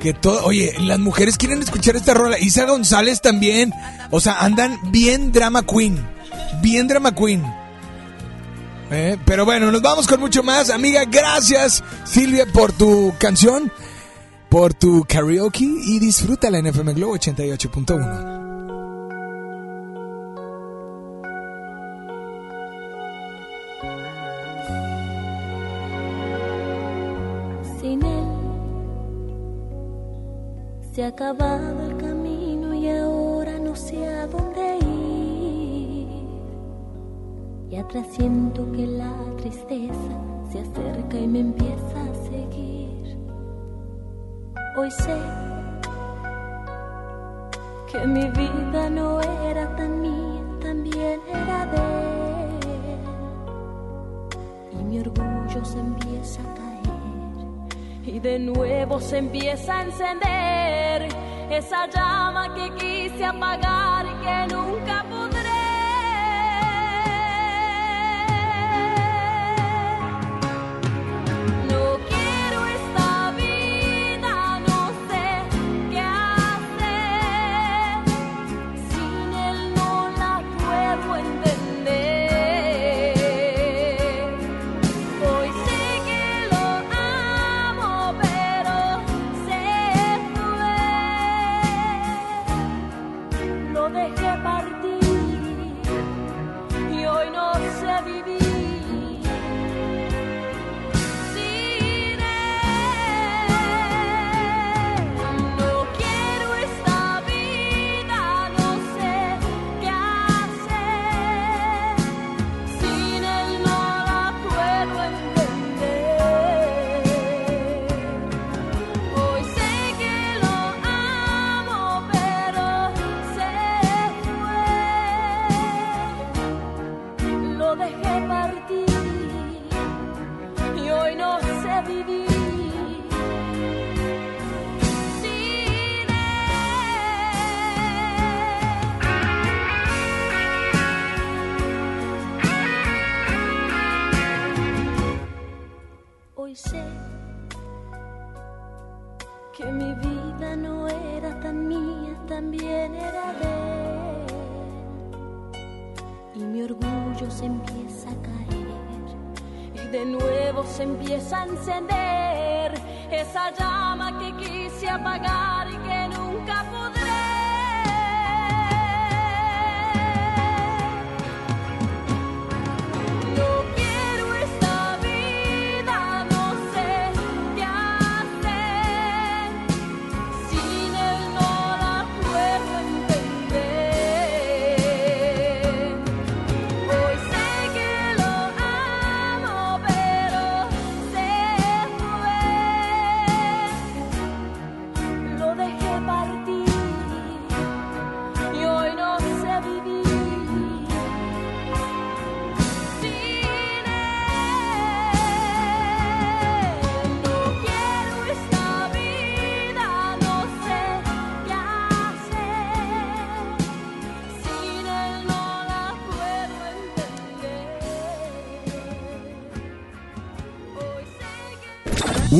[0.00, 2.38] Que todo, oye, las mujeres quieren escuchar esta rola.
[2.38, 3.72] Isa González también.
[4.10, 5.98] O sea, andan bien drama queen.
[6.62, 7.44] Bien drama queen.
[8.90, 10.70] Eh, Pero bueno, nos vamos con mucho más.
[10.70, 13.70] Amiga, gracias Silvia por tu canción,
[14.48, 18.39] por tu karaoke y disfrútala en FM Globo 88.1.
[31.10, 36.08] acabado el camino y ahora no sé a dónde ir.
[37.68, 40.14] Y atrás siento que la tristeza
[40.50, 43.18] se acerca y me empieza a seguir.
[44.76, 45.18] Hoy sé
[47.90, 51.78] que mi vida no era tan mía, también era de
[52.38, 53.00] él.
[54.78, 56.69] Y mi orgullo se empieza a caer
[58.04, 61.08] y de nuevo se empieza a encender
[61.50, 65.19] esa llama que quise apagar y que nunca podré.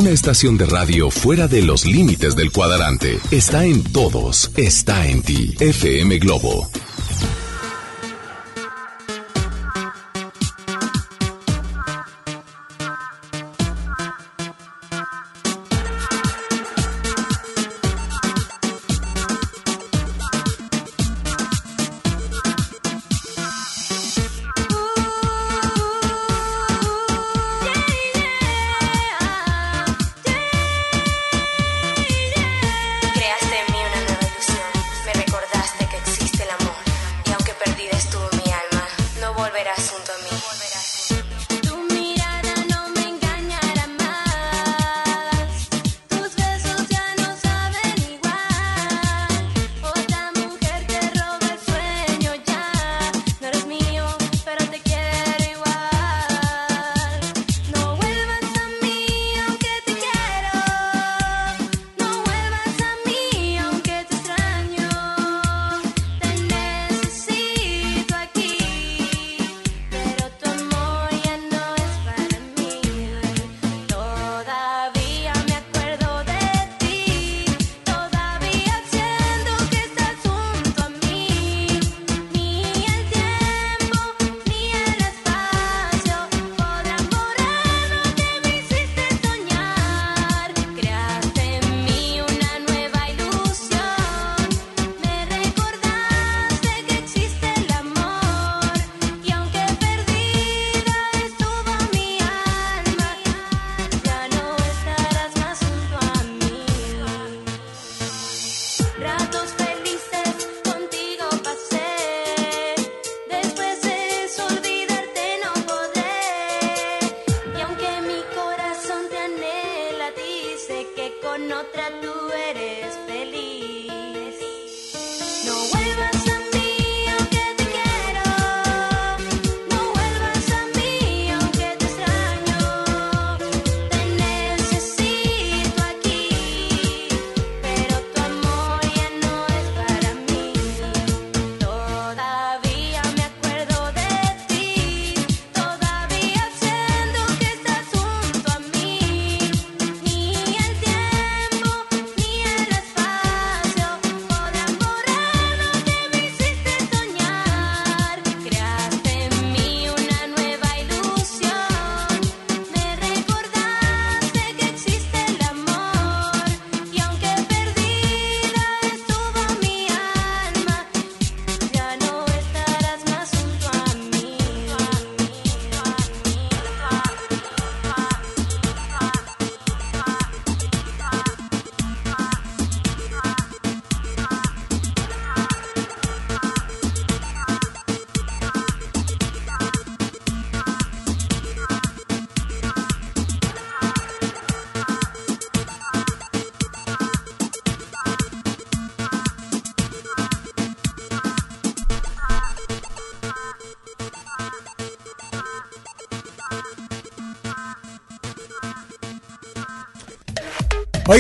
[0.00, 3.18] Una estación de radio fuera de los límites del cuadrante.
[3.30, 5.54] Está en todos, está en ti.
[5.60, 6.70] FM Globo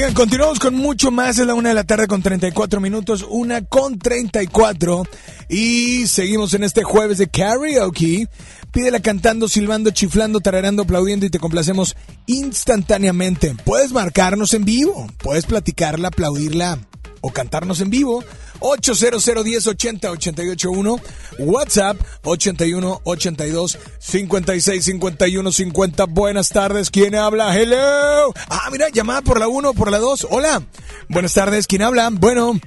[0.00, 1.36] Oigan, continuamos con mucho más.
[1.36, 5.02] Es la una de la tarde con 34 minutos, una con 34.
[5.50, 8.26] Y seguimos en este jueves de karaoke.
[8.72, 13.54] Pídela cantando, silbando, chiflando, tarareando, aplaudiendo y te complacemos instantáneamente.
[13.62, 16.78] Puedes marcarnos en vivo, puedes platicarla, aplaudirla
[17.20, 18.24] o cantarnos en vivo.
[18.60, 21.00] 800 10 80 881
[21.38, 27.56] WhatsApp 81 82 56 51 50 Buenas tardes, ¿quién habla?
[27.58, 28.32] Hello.
[28.48, 30.28] Ah, mira, llamada por la 1 por la 2.
[30.30, 30.62] Hola.
[31.08, 32.08] Buenas tardes, ¿quién habla?
[32.12, 32.60] Bueno.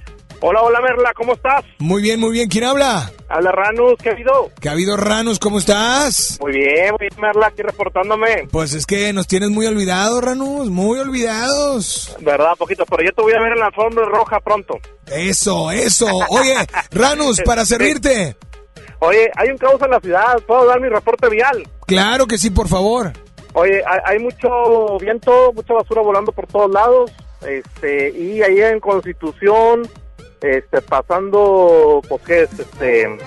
[0.45, 1.63] Hola, hola Merla, ¿cómo estás?
[1.79, 3.09] Muy bien, muy bien, ¿quién habla?
[3.29, 4.51] Habla Ranus, ¿qué ha habido?
[4.59, 5.39] ¿Qué ha habido, Ranus?
[5.39, 6.37] ¿Cómo estás?
[6.41, 8.49] Muy bien, muy bien Merla, aquí reportándome.
[8.51, 12.17] Pues es que nos tienes muy olvidados, Ranus, muy olvidados.
[12.19, 12.55] ¿Verdad?
[12.57, 14.77] Poquito, pero yo te voy a ver en la alfombra roja pronto.
[15.07, 16.07] Eso, eso.
[16.27, 16.55] Oye,
[16.91, 18.35] Ranus, para servirte.
[18.99, 21.65] Oye, hay un caos en la ciudad, ¿puedo dar mi reporte vial?
[21.87, 23.13] Claro que sí, por favor.
[23.53, 27.13] Oye, hay, hay mucho viento, mucha basura volando por todos lados,
[27.47, 29.87] este, y ahí en Constitución,
[30.43, 32.59] este, pasando, pues, ¿qué es?
[32.59, 33.17] Este,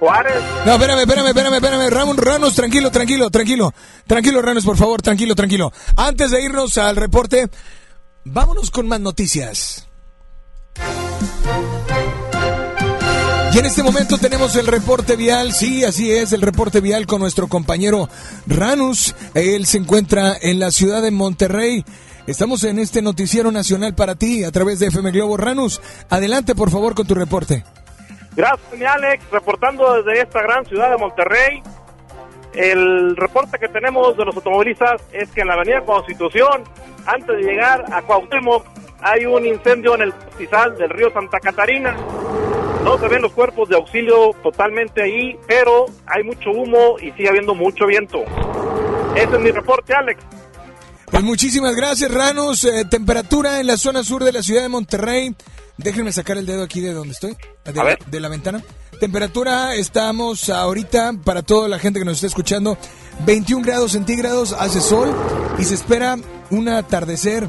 [0.00, 0.42] Juárez.
[0.64, 1.90] No, espérame, espérame, espérame, espérame.
[1.90, 3.74] Ramón, Ranos, tranquilo, tranquilo, tranquilo.
[4.06, 5.70] Tranquilo, Ranos, por favor, tranquilo, tranquilo.
[5.96, 7.50] Antes de irnos al reporte,
[8.24, 9.86] vámonos con más noticias.
[13.52, 17.20] Y en este momento tenemos el reporte vial, sí, así es, el reporte vial con
[17.20, 18.08] nuestro compañero
[18.46, 19.14] Ranus.
[19.34, 21.84] Él se encuentra en la ciudad de Monterrey.
[22.26, 25.36] Estamos en este noticiero nacional para ti a través de FM Globo.
[25.36, 27.64] Ranus, adelante por favor con tu reporte.
[28.36, 31.62] Gracias, mi Alex, reportando desde esta gran ciudad de Monterrey.
[32.52, 36.64] El reporte que tenemos de los automovilistas es que en la avenida Constitución,
[37.06, 38.64] antes de llegar a Cuauhtémoc,
[39.02, 41.96] hay un incendio en el pastizal del río Santa Catarina.
[42.84, 47.28] No se ven los cuerpos de auxilio totalmente ahí, pero hay mucho humo y sigue
[47.28, 48.24] habiendo mucho viento.
[49.14, 50.22] Ese es mi reporte, Alex.
[51.10, 52.64] Pues muchísimas gracias, Ranos.
[52.64, 55.34] Eh, temperatura en la zona sur de la ciudad de Monterrey.
[55.76, 57.98] Déjenme sacar el dedo aquí de donde estoy, de, A ver.
[58.06, 58.62] de la ventana.
[59.00, 62.76] Temperatura, estamos ahorita, para toda la gente que nos está escuchando,
[63.24, 65.14] 21 grados centígrados, hace sol
[65.58, 66.18] y se espera
[66.50, 67.48] un atardecer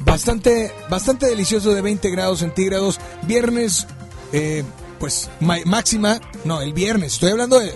[0.00, 3.00] bastante, bastante delicioso de 20 grados centígrados.
[3.22, 3.86] Viernes,
[4.34, 4.62] eh,
[5.00, 7.72] pues ma- máxima, no, el viernes, estoy hablando de...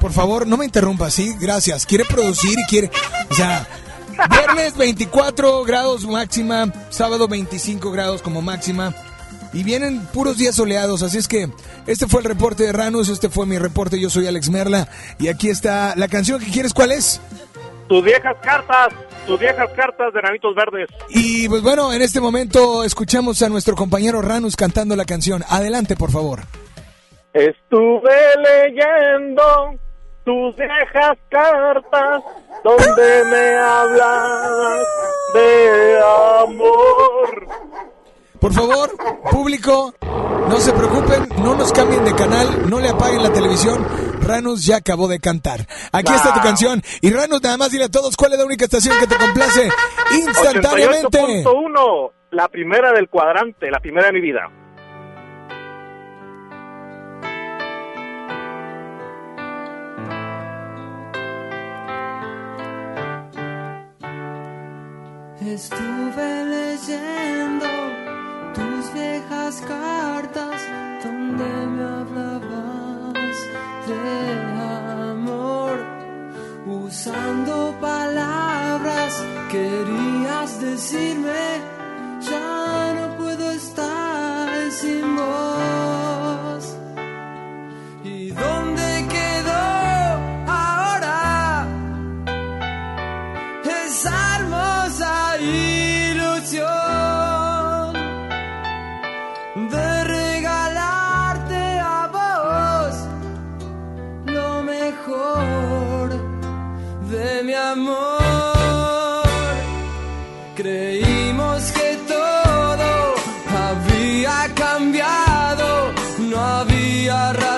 [0.00, 1.86] Por favor, no me interrumpa, sí, gracias.
[1.86, 2.90] Quiere producir y quiere...
[3.30, 3.66] O sea,
[4.30, 8.94] viernes 24 grados máxima, sábado 25 grados como máxima.
[9.52, 11.48] Y vienen puros días soleados, así es que
[11.86, 14.88] este fue el reporte de Ranus, este fue mi reporte, yo soy Alex Merla
[15.18, 17.20] y aquí está la canción que quieres, ¿cuál es?
[17.88, 18.88] Tus viejas cartas,
[19.26, 20.88] tus viejas cartas de Nanitos Verdes.
[21.08, 25.44] Y pues bueno, en este momento escuchamos a nuestro compañero Ranus cantando la canción.
[25.48, 26.40] Adelante, por favor.
[27.32, 28.12] Estuve
[28.42, 29.78] leyendo
[30.26, 32.22] tus viejas cartas
[32.64, 34.86] donde me hablas
[35.32, 36.00] de
[36.42, 37.46] amor.
[38.40, 38.90] Por favor,
[39.30, 39.94] público,
[40.48, 43.86] no se preocupen, no nos cambien de canal, no le apaguen la televisión.
[44.20, 45.60] Ranus ya acabó de cantar.
[45.92, 46.82] Aquí está tu canción.
[47.00, 49.68] Y Ranus, nada más dile a todos cuál es la única estación que te complace
[50.26, 51.18] instantáneamente.
[51.20, 54.50] 88.1, la primera del cuadrante, la primera de mi vida.
[65.46, 67.66] Estuve leyendo
[68.52, 70.60] tus viejas cartas
[71.04, 73.36] donde me hablabas
[73.86, 75.78] de amor,
[76.66, 81.60] usando palabras querías decirme
[82.28, 86.76] ya no puedo estar sin vos.
[88.02, 88.85] ¿Y dónde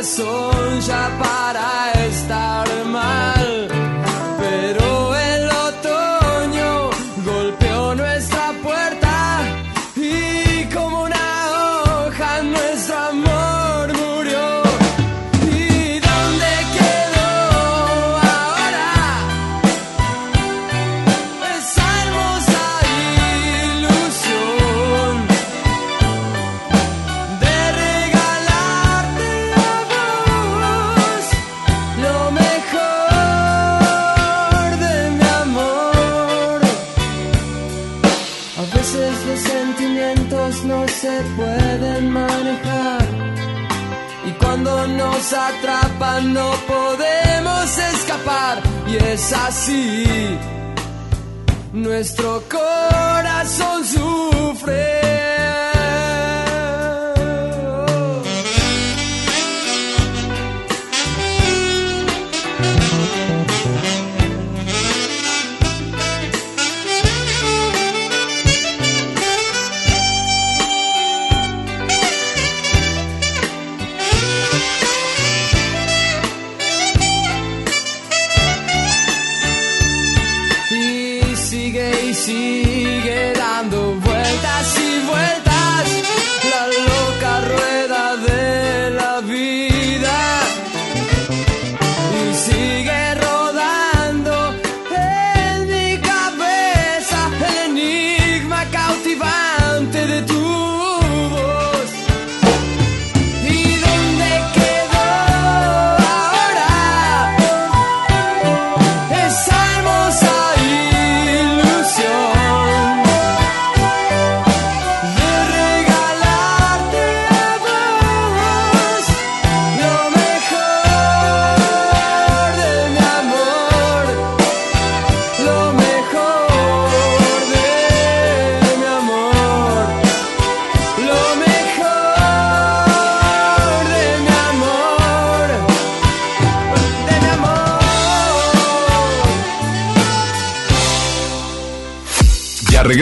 [0.08, 1.37] había razón ya
[46.22, 48.62] no podemos escapar.
[48.86, 50.38] Y es así.
[51.72, 55.17] Nuestro corazón sufre.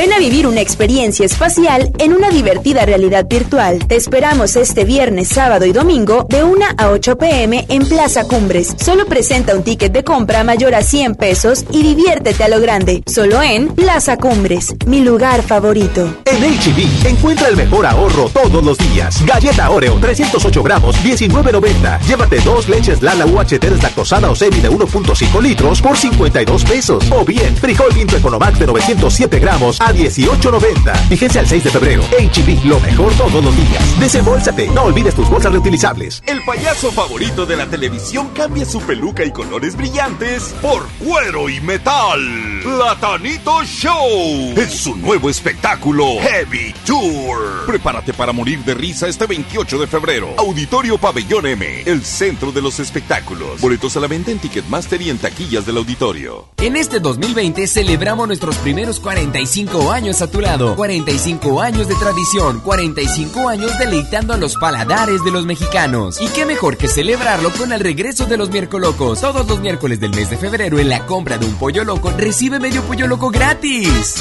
[0.00, 3.86] Ven a vivir una experiencia espacial en una divertida realidad virtual.
[3.86, 8.74] Te esperamos este viernes, sábado y domingo de 1 a 8 pm en Plaza Cumbres.
[8.82, 13.02] Solo presenta un ticket de compra mayor a 100 pesos y diviértete a lo grande.
[13.04, 16.16] Solo en Plaza Cumbres, mi lugar favorito.
[16.24, 19.22] En HB, encuentra el mejor ahorro todos los días.
[19.26, 22.00] Galleta Oreo, 308 gramos, 19.90.
[22.06, 27.04] Llévate dos leches Lala UHT deslactosada o semi de 1.5 litros por 52 pesos.
[27.10, 31.08] O bien, frijol Pinto Economax de 907 gramos a 18.90.
[31.08, 32.02] Vigencia al 6 de febrero.
[32.02, 34.00] HB, lo mejor todos los días.
[34.00, 36.22] Desembolsate, no olvides tus bolsas reutilizables.
[36.26, 41.60] El payaso favorito de la televisión cambia su peluca y colores brillantes por cuero y
[41.60, 42.20] metal.
[42.62, 47.66] Platanito Show es su nuevo espectáculo Heavy Tour.
[47.66, 50.34] Prepárate para morir de risa este 28 de febrero.
[50.38, 53.60] Auditorio Pabellón M, el centro de los espectáculos.
[53.60, 56.48] Boletos a la venta en Ticketmaster y en taquillas del auditorio.
[56.58, 62.60] En este 2020 celebramos nuestros primeros 45 años a tu lado, 45 años de tradición,
[62.60, 66.20] 45 años deleitando a los paladares de los mexicanos.
[66.20, 69.20] Y qué mejor que celebrarlo con el regreso de los miércoles locos.
[69.20, 72.58] Todos los miércoles del mes de febrero en la compra de un pollo loco recibe
[72.58, 74.16] medio pollo loco gratis.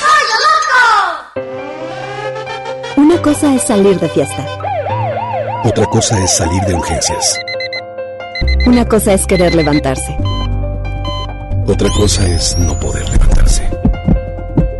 [0.00, 0.36] ¡Pollo
[1.34, 1.50] loco!
[2.96, 4.46] Una cosa es salir de fiesta.
[5.64, 7.38] Otra cosa es salir de urgencias.
[8.66, 10.16] Una cosa es querer levantarse.
[11.66, 13.79] Otra cosa es no poder levantarse.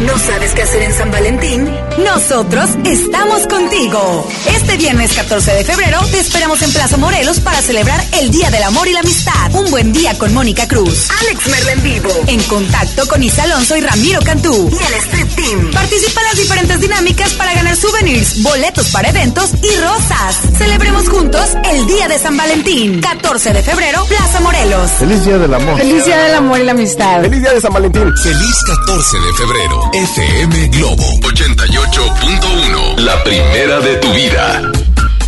[0.00, 1.68] ¿No sabes qué hacer en San Valentín?
[2.04, 4.28] Nosotros estamos contigo.
[4.46, 8.62] Este viernes 14 de febrero te esperamos en Plaza Morelos para celebrar el Día del
[8.62, 9.52] Amor y la Amistad.
[9.54, 13.76] Un buen día con Mónica Cruz, Alex Merla en vivo, en contacto con Isa Alonso
[13.76, 15.70] y Ramiro Cantú y el Street Team.
[15.72, 20.36] Participa en las diferentes dinámicas para ganar souvenirs, boletos para eventos y rosas.
[20.58, 23.00] Celebremos juntos el Día de San Valentín.
[23.00, 24.92] 14 de febrero, Plaza Morelos.
[24.92, 25.76] Feliz Día del Amor.
[25.76, 27.22] Feliz Día del Amor y la Amistad.
[27.22, 28.16] Feliz Día de San Valentín.
[28.22, 28.56] Feliz
[28.86, 29.87] 14 de febrero.
[29.92, 32.98] FM Globo 88.1.
[32.98, 34.70] La primera de tu vida.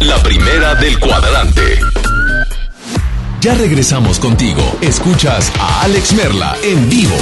[0.00, 1.80] La primera del cuadrante.
[3.40, 4.62] Ya regresamos contigo.
[4.82, 7.16] Escuchas a Alex Merla en vivo.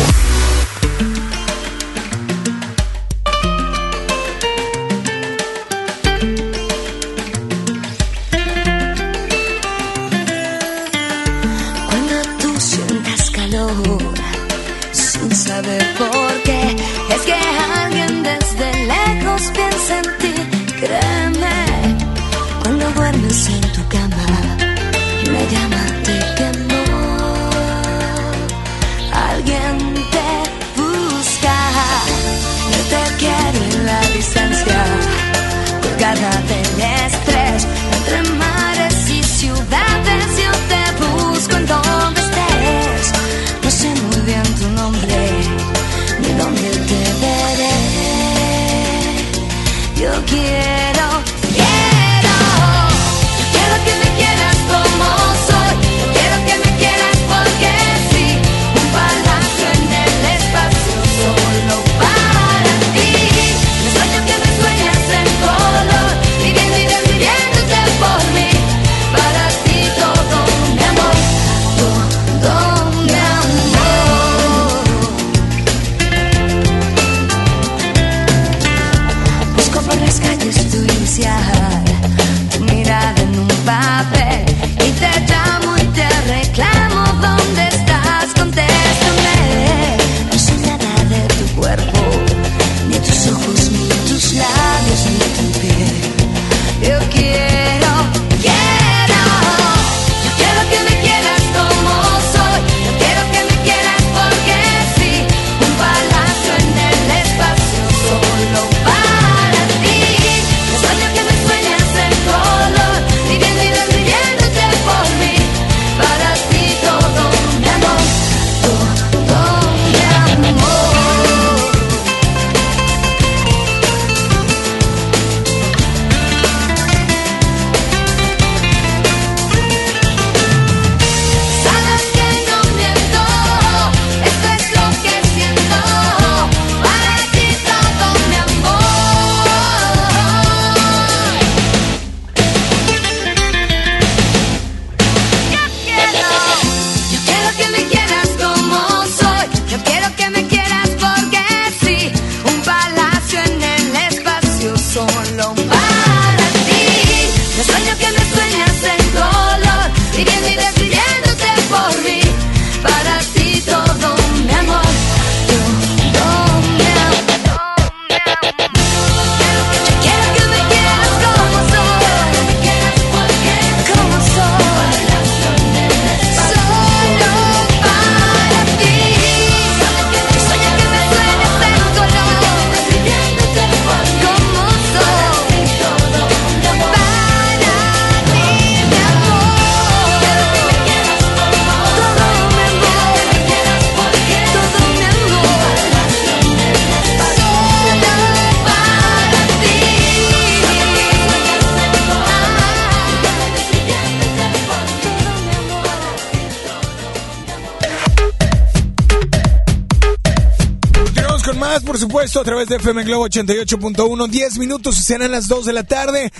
[212.68, 214.28] De FM Globo 88.1.
[214.28, 216.30] 10 minutos, serán las 2 de la tarde.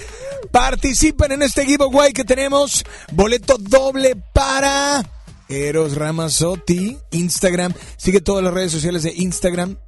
[0.51, 2.85] Participen en este giveaway que tenemos.
[3.13, 5.09] Boleto doble para
[5.49, 7.73] Eros Ramazzotti, Instagram.
[7.97, 9.79] Sigue todas las redes sociales de Instagram.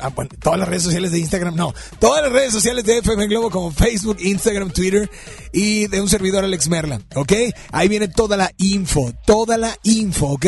[0.00, 1.72] Ah, bueno, todas las redes sociales de Instagram, no.
[1.98, 5.10] Todas las redes sociales de FM Globo como Facebook, Instagram, Twitter
[5.52, 7.32] y de un servidor Alex Merla, ¿ok?
[7.70, 10.46] Ahí viene toda la info, toda la info, ¿ok?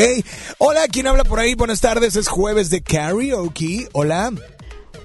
[0.58, 1.54] Hola, ¿quién habla por ahí?
[1.54, 3.88] Buenas tardes, es jueves de karaoke.
[3.92, 4.32] Hola.
[4.32, 4.55] ganas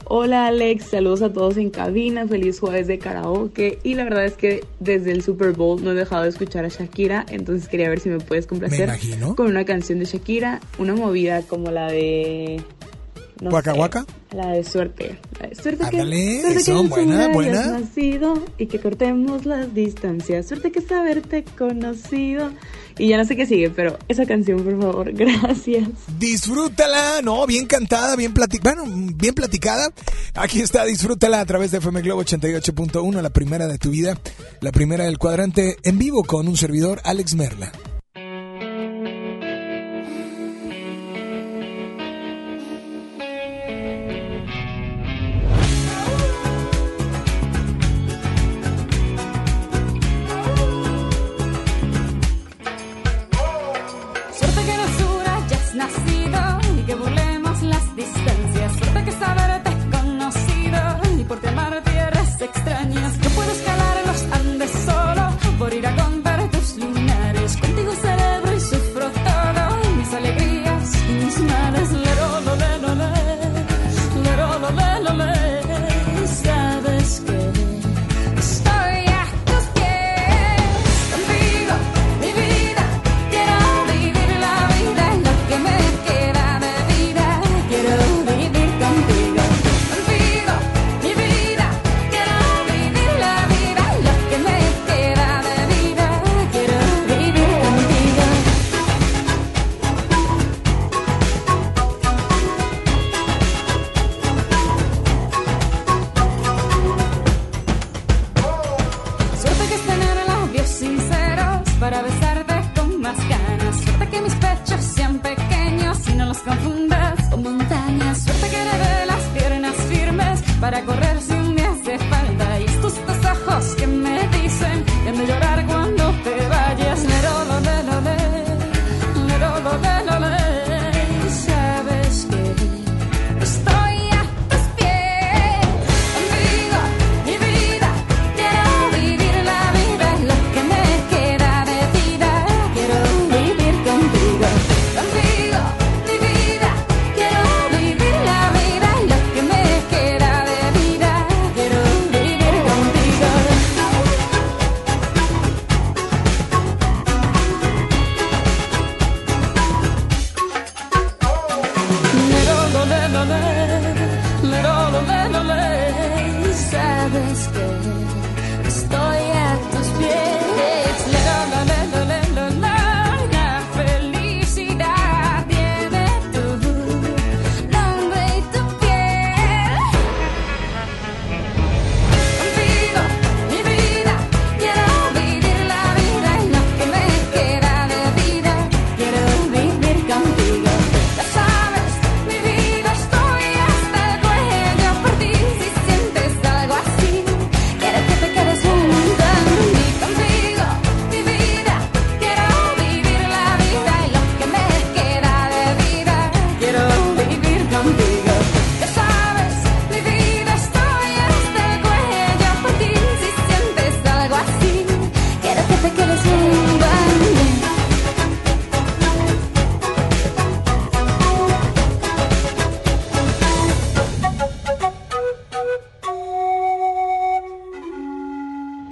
[0.06, 4.34] Hola Alex, saludos a todos en cabina, feliz jueves de karaoke y la verdad es
[4.34, 8.00] que desde el Super Bowl no he dejado de escuchar a Shakira, entonces quería ver
[8.00, 8.90] si me puedes complacer
[9.36, 12.62] con una canción de Shakira, una movida como la de...
[13.42, 14.06] No ¿Waka Waka?
[14.36, 15.18] La de suerte.
[15.40, 17.06] La suerte que, suerte eso, que.
[17.08, 20.48] Nacido y que cortemos las distancias.
[20.48, 22.52] Suerte que es haberte conocido.
[23.02, 25.90] Y ya no sé qué sigue, pero esa canción, por favor, gracias.
[26.20, 29.92] Disfrútala, no, bien cantada, bien platicada, bueno, bien platicada.
[30.36, 34.20] Aquí está, disfrútala a través de FM Globo 88.1, la primera de tu vida,
[34.60, 37.72] la primera del cuadrante en vivo con un servidor, Alex Merla.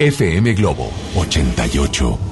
[0.00, 2.29] FM Globo 88.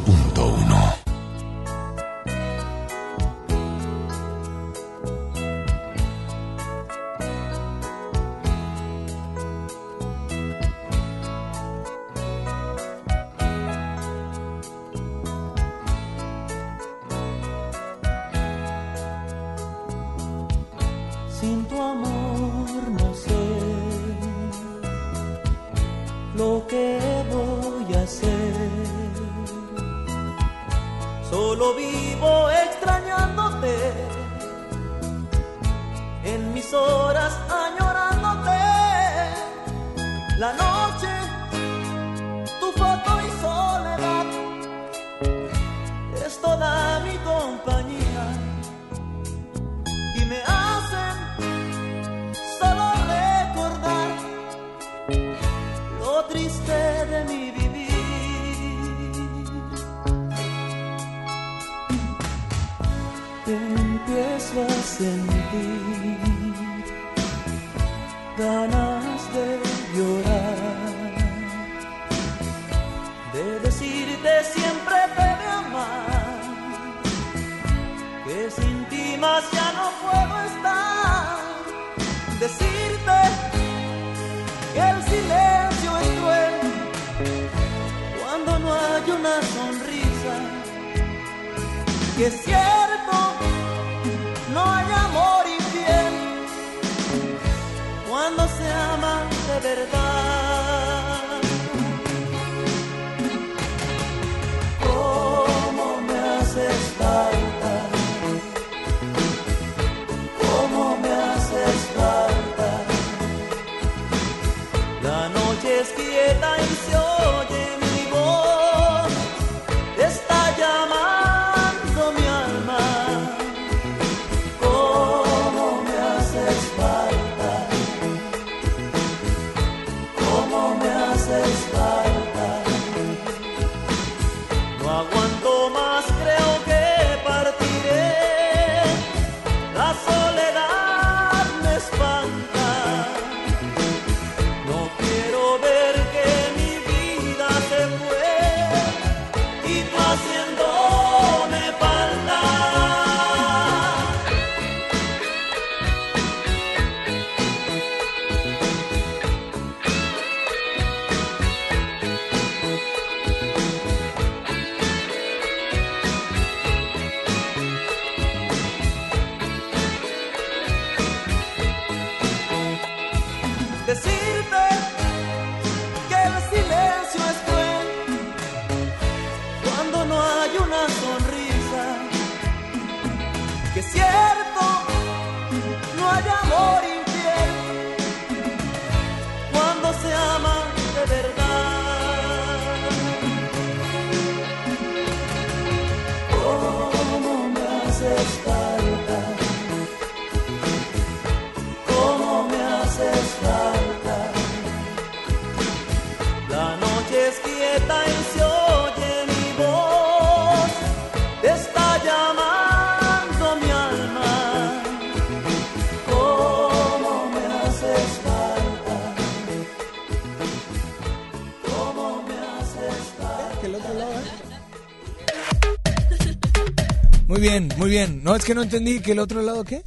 [227.61, 228.23] Muy bien.
[228.23, 229.83] No, es que no entendí que el otro lado, ¿qué?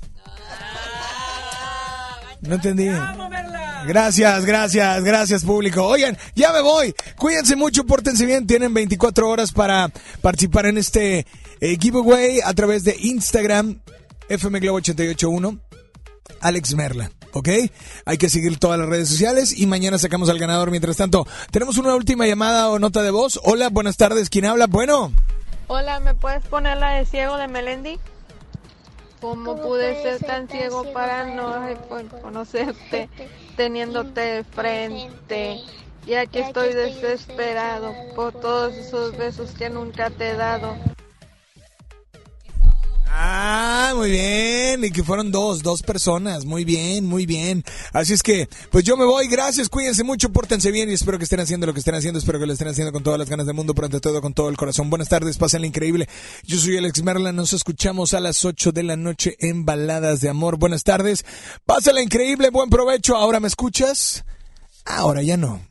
[2.42, 2.90] No entendí.
[3.88, 5.86] Gracias, gracias, gracias público.
[5.86, 6.94] Oigan, ya me voy.
[7.18, 8.46] Cuídense mucho, pórtense bien.
[8.46, 9.92] Tienen 24 horas para
[10.22, 11.26] participar en este
[11.60, 13.80] eh, giveaway a través de Instagram,
[14.30, 15.60] FM Globo 881,
[16.42, 17.12] Alex Merla.
[17.34, 17.50] ¿Ok?
[18.06, 20.70] Hay que seguir todas las redes sociales y mañana sacamos al ganador.
[20.70, 23.40] Mientras tanto, tenemos una última llamada o nota de voz.
[23.44, 24.30] Hola, buenas tardes.
[24.30, 24.68] ¿Quién habla?
[24.68, 25.14] Bueno.
[25.74, 27.98] Hola, ¿me puedes poner la de ciego de Melendi?
[29.22, 31.66] ¿Cómo pude ser tan ciego para no
[32.22, 33.08] conocerte,
[33.56, 35.62] teniéndote de frente?
[36.06, 40.76] Y aquí estoy desesperado por todos esos besos que nunca te he dado.
[43.34, 44.84] Ah, muy bien.
[44.84, 46.44] Y que fueron dos, dos personas.
[46.44, 47.64] Muy bien, muy bien.
[47.94, 49.30] Así es que, pues yo me voy.
[49.30, 52.20] Gracias, cuídense mucho, pórtense bien y espero que estén haciendo lo que estén haciendo.
[52.20, 54.34] Espero que lo estén haciendo con todas las ganas del mundo, pero ante todo con
[54.34, 54.90] todo el corazón.
[54.90, 56.10] Buenas tardes, pásenla increíble.
[56.44, 57.32] Yo soy Alex Merla.
[57.32, 60.58] Nos escuchamos a las 8 de la noche en Baladas de Amor.
[60.58, 61.24] Buenas tardes.
[61.66, 63.16] Pásenla increíble, buen provecho.
[63.16, 64.26] ¿Ahora me escuchas?
[64.84, 65.62] Ahora ya no.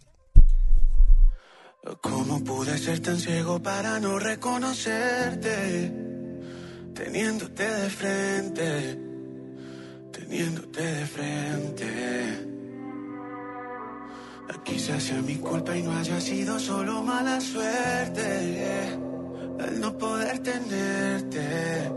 [2.01, 6.20] ¿Cómo pude ser tan ciego para no reconocerte?
[7.03, 8.99] Teniéndote de frente,
[10.13, 11.91] teniéndote de frente.
[14.65, 18.99] Quizás sea mi culpa y no haya sido solo mala suerte.
[19.67, 21.91] El no poder tenerte,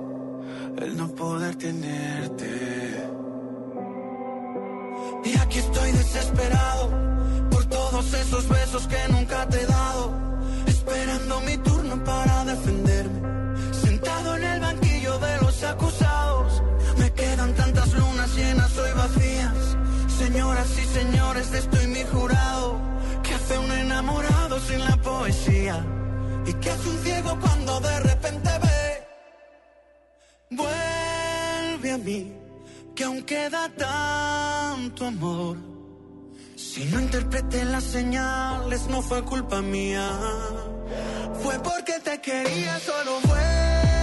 [0.77, 2.51] el no poder tenerte.
[5.25, 6.89] Y aquí estoy desesperado
[7.51, 10.13] por todos esos besos que nunca te he dado.
[10.65, 11.72] Esperando mi turno
[20.53, 22.79] Señoras y señores, estoy mi jurado.
[23.23, 25.83] ¿Qué hace un enamorado sin la poesía?
[26.45, 29.07] ¿Y qué hace un ciego cuando de repente ve?
[30.51, 32.33] Vuelve a mí,
[32.93, 35.57] que aún queda tanto amor.
[36.55, 40.07] Si no interpreté las señales, no fue culpa mía.
[41.41, 44.02] Fue porque te quería, solo vuelve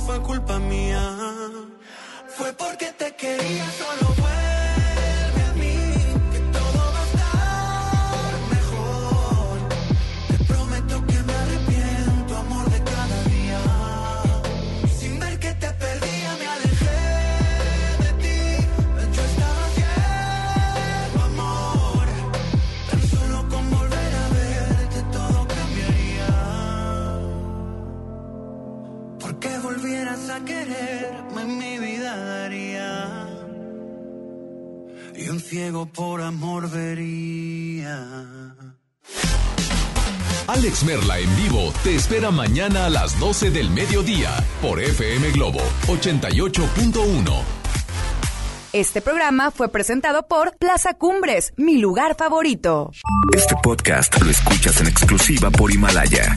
[0.00, 1.00] fue culpa mía.
[2.36, 4.17] Fue porque te quería, solo
[30.48, 33.28] quererme, mi vida daría.
[35.14, 38.54] Y un ciego por amor vería.
[40.46, 44.30] Alex Merla en vivo te espera mañana a las 12 del mediodía
[44.62, 47.58] por FM Globo 88.1.
[48.72, 52.92] Este programa fue presentado por Plaza Cumbres, mi lugar favorito.
[53.34, 56.36] Este podcast lo escuchas en exclusiva por Himalaya.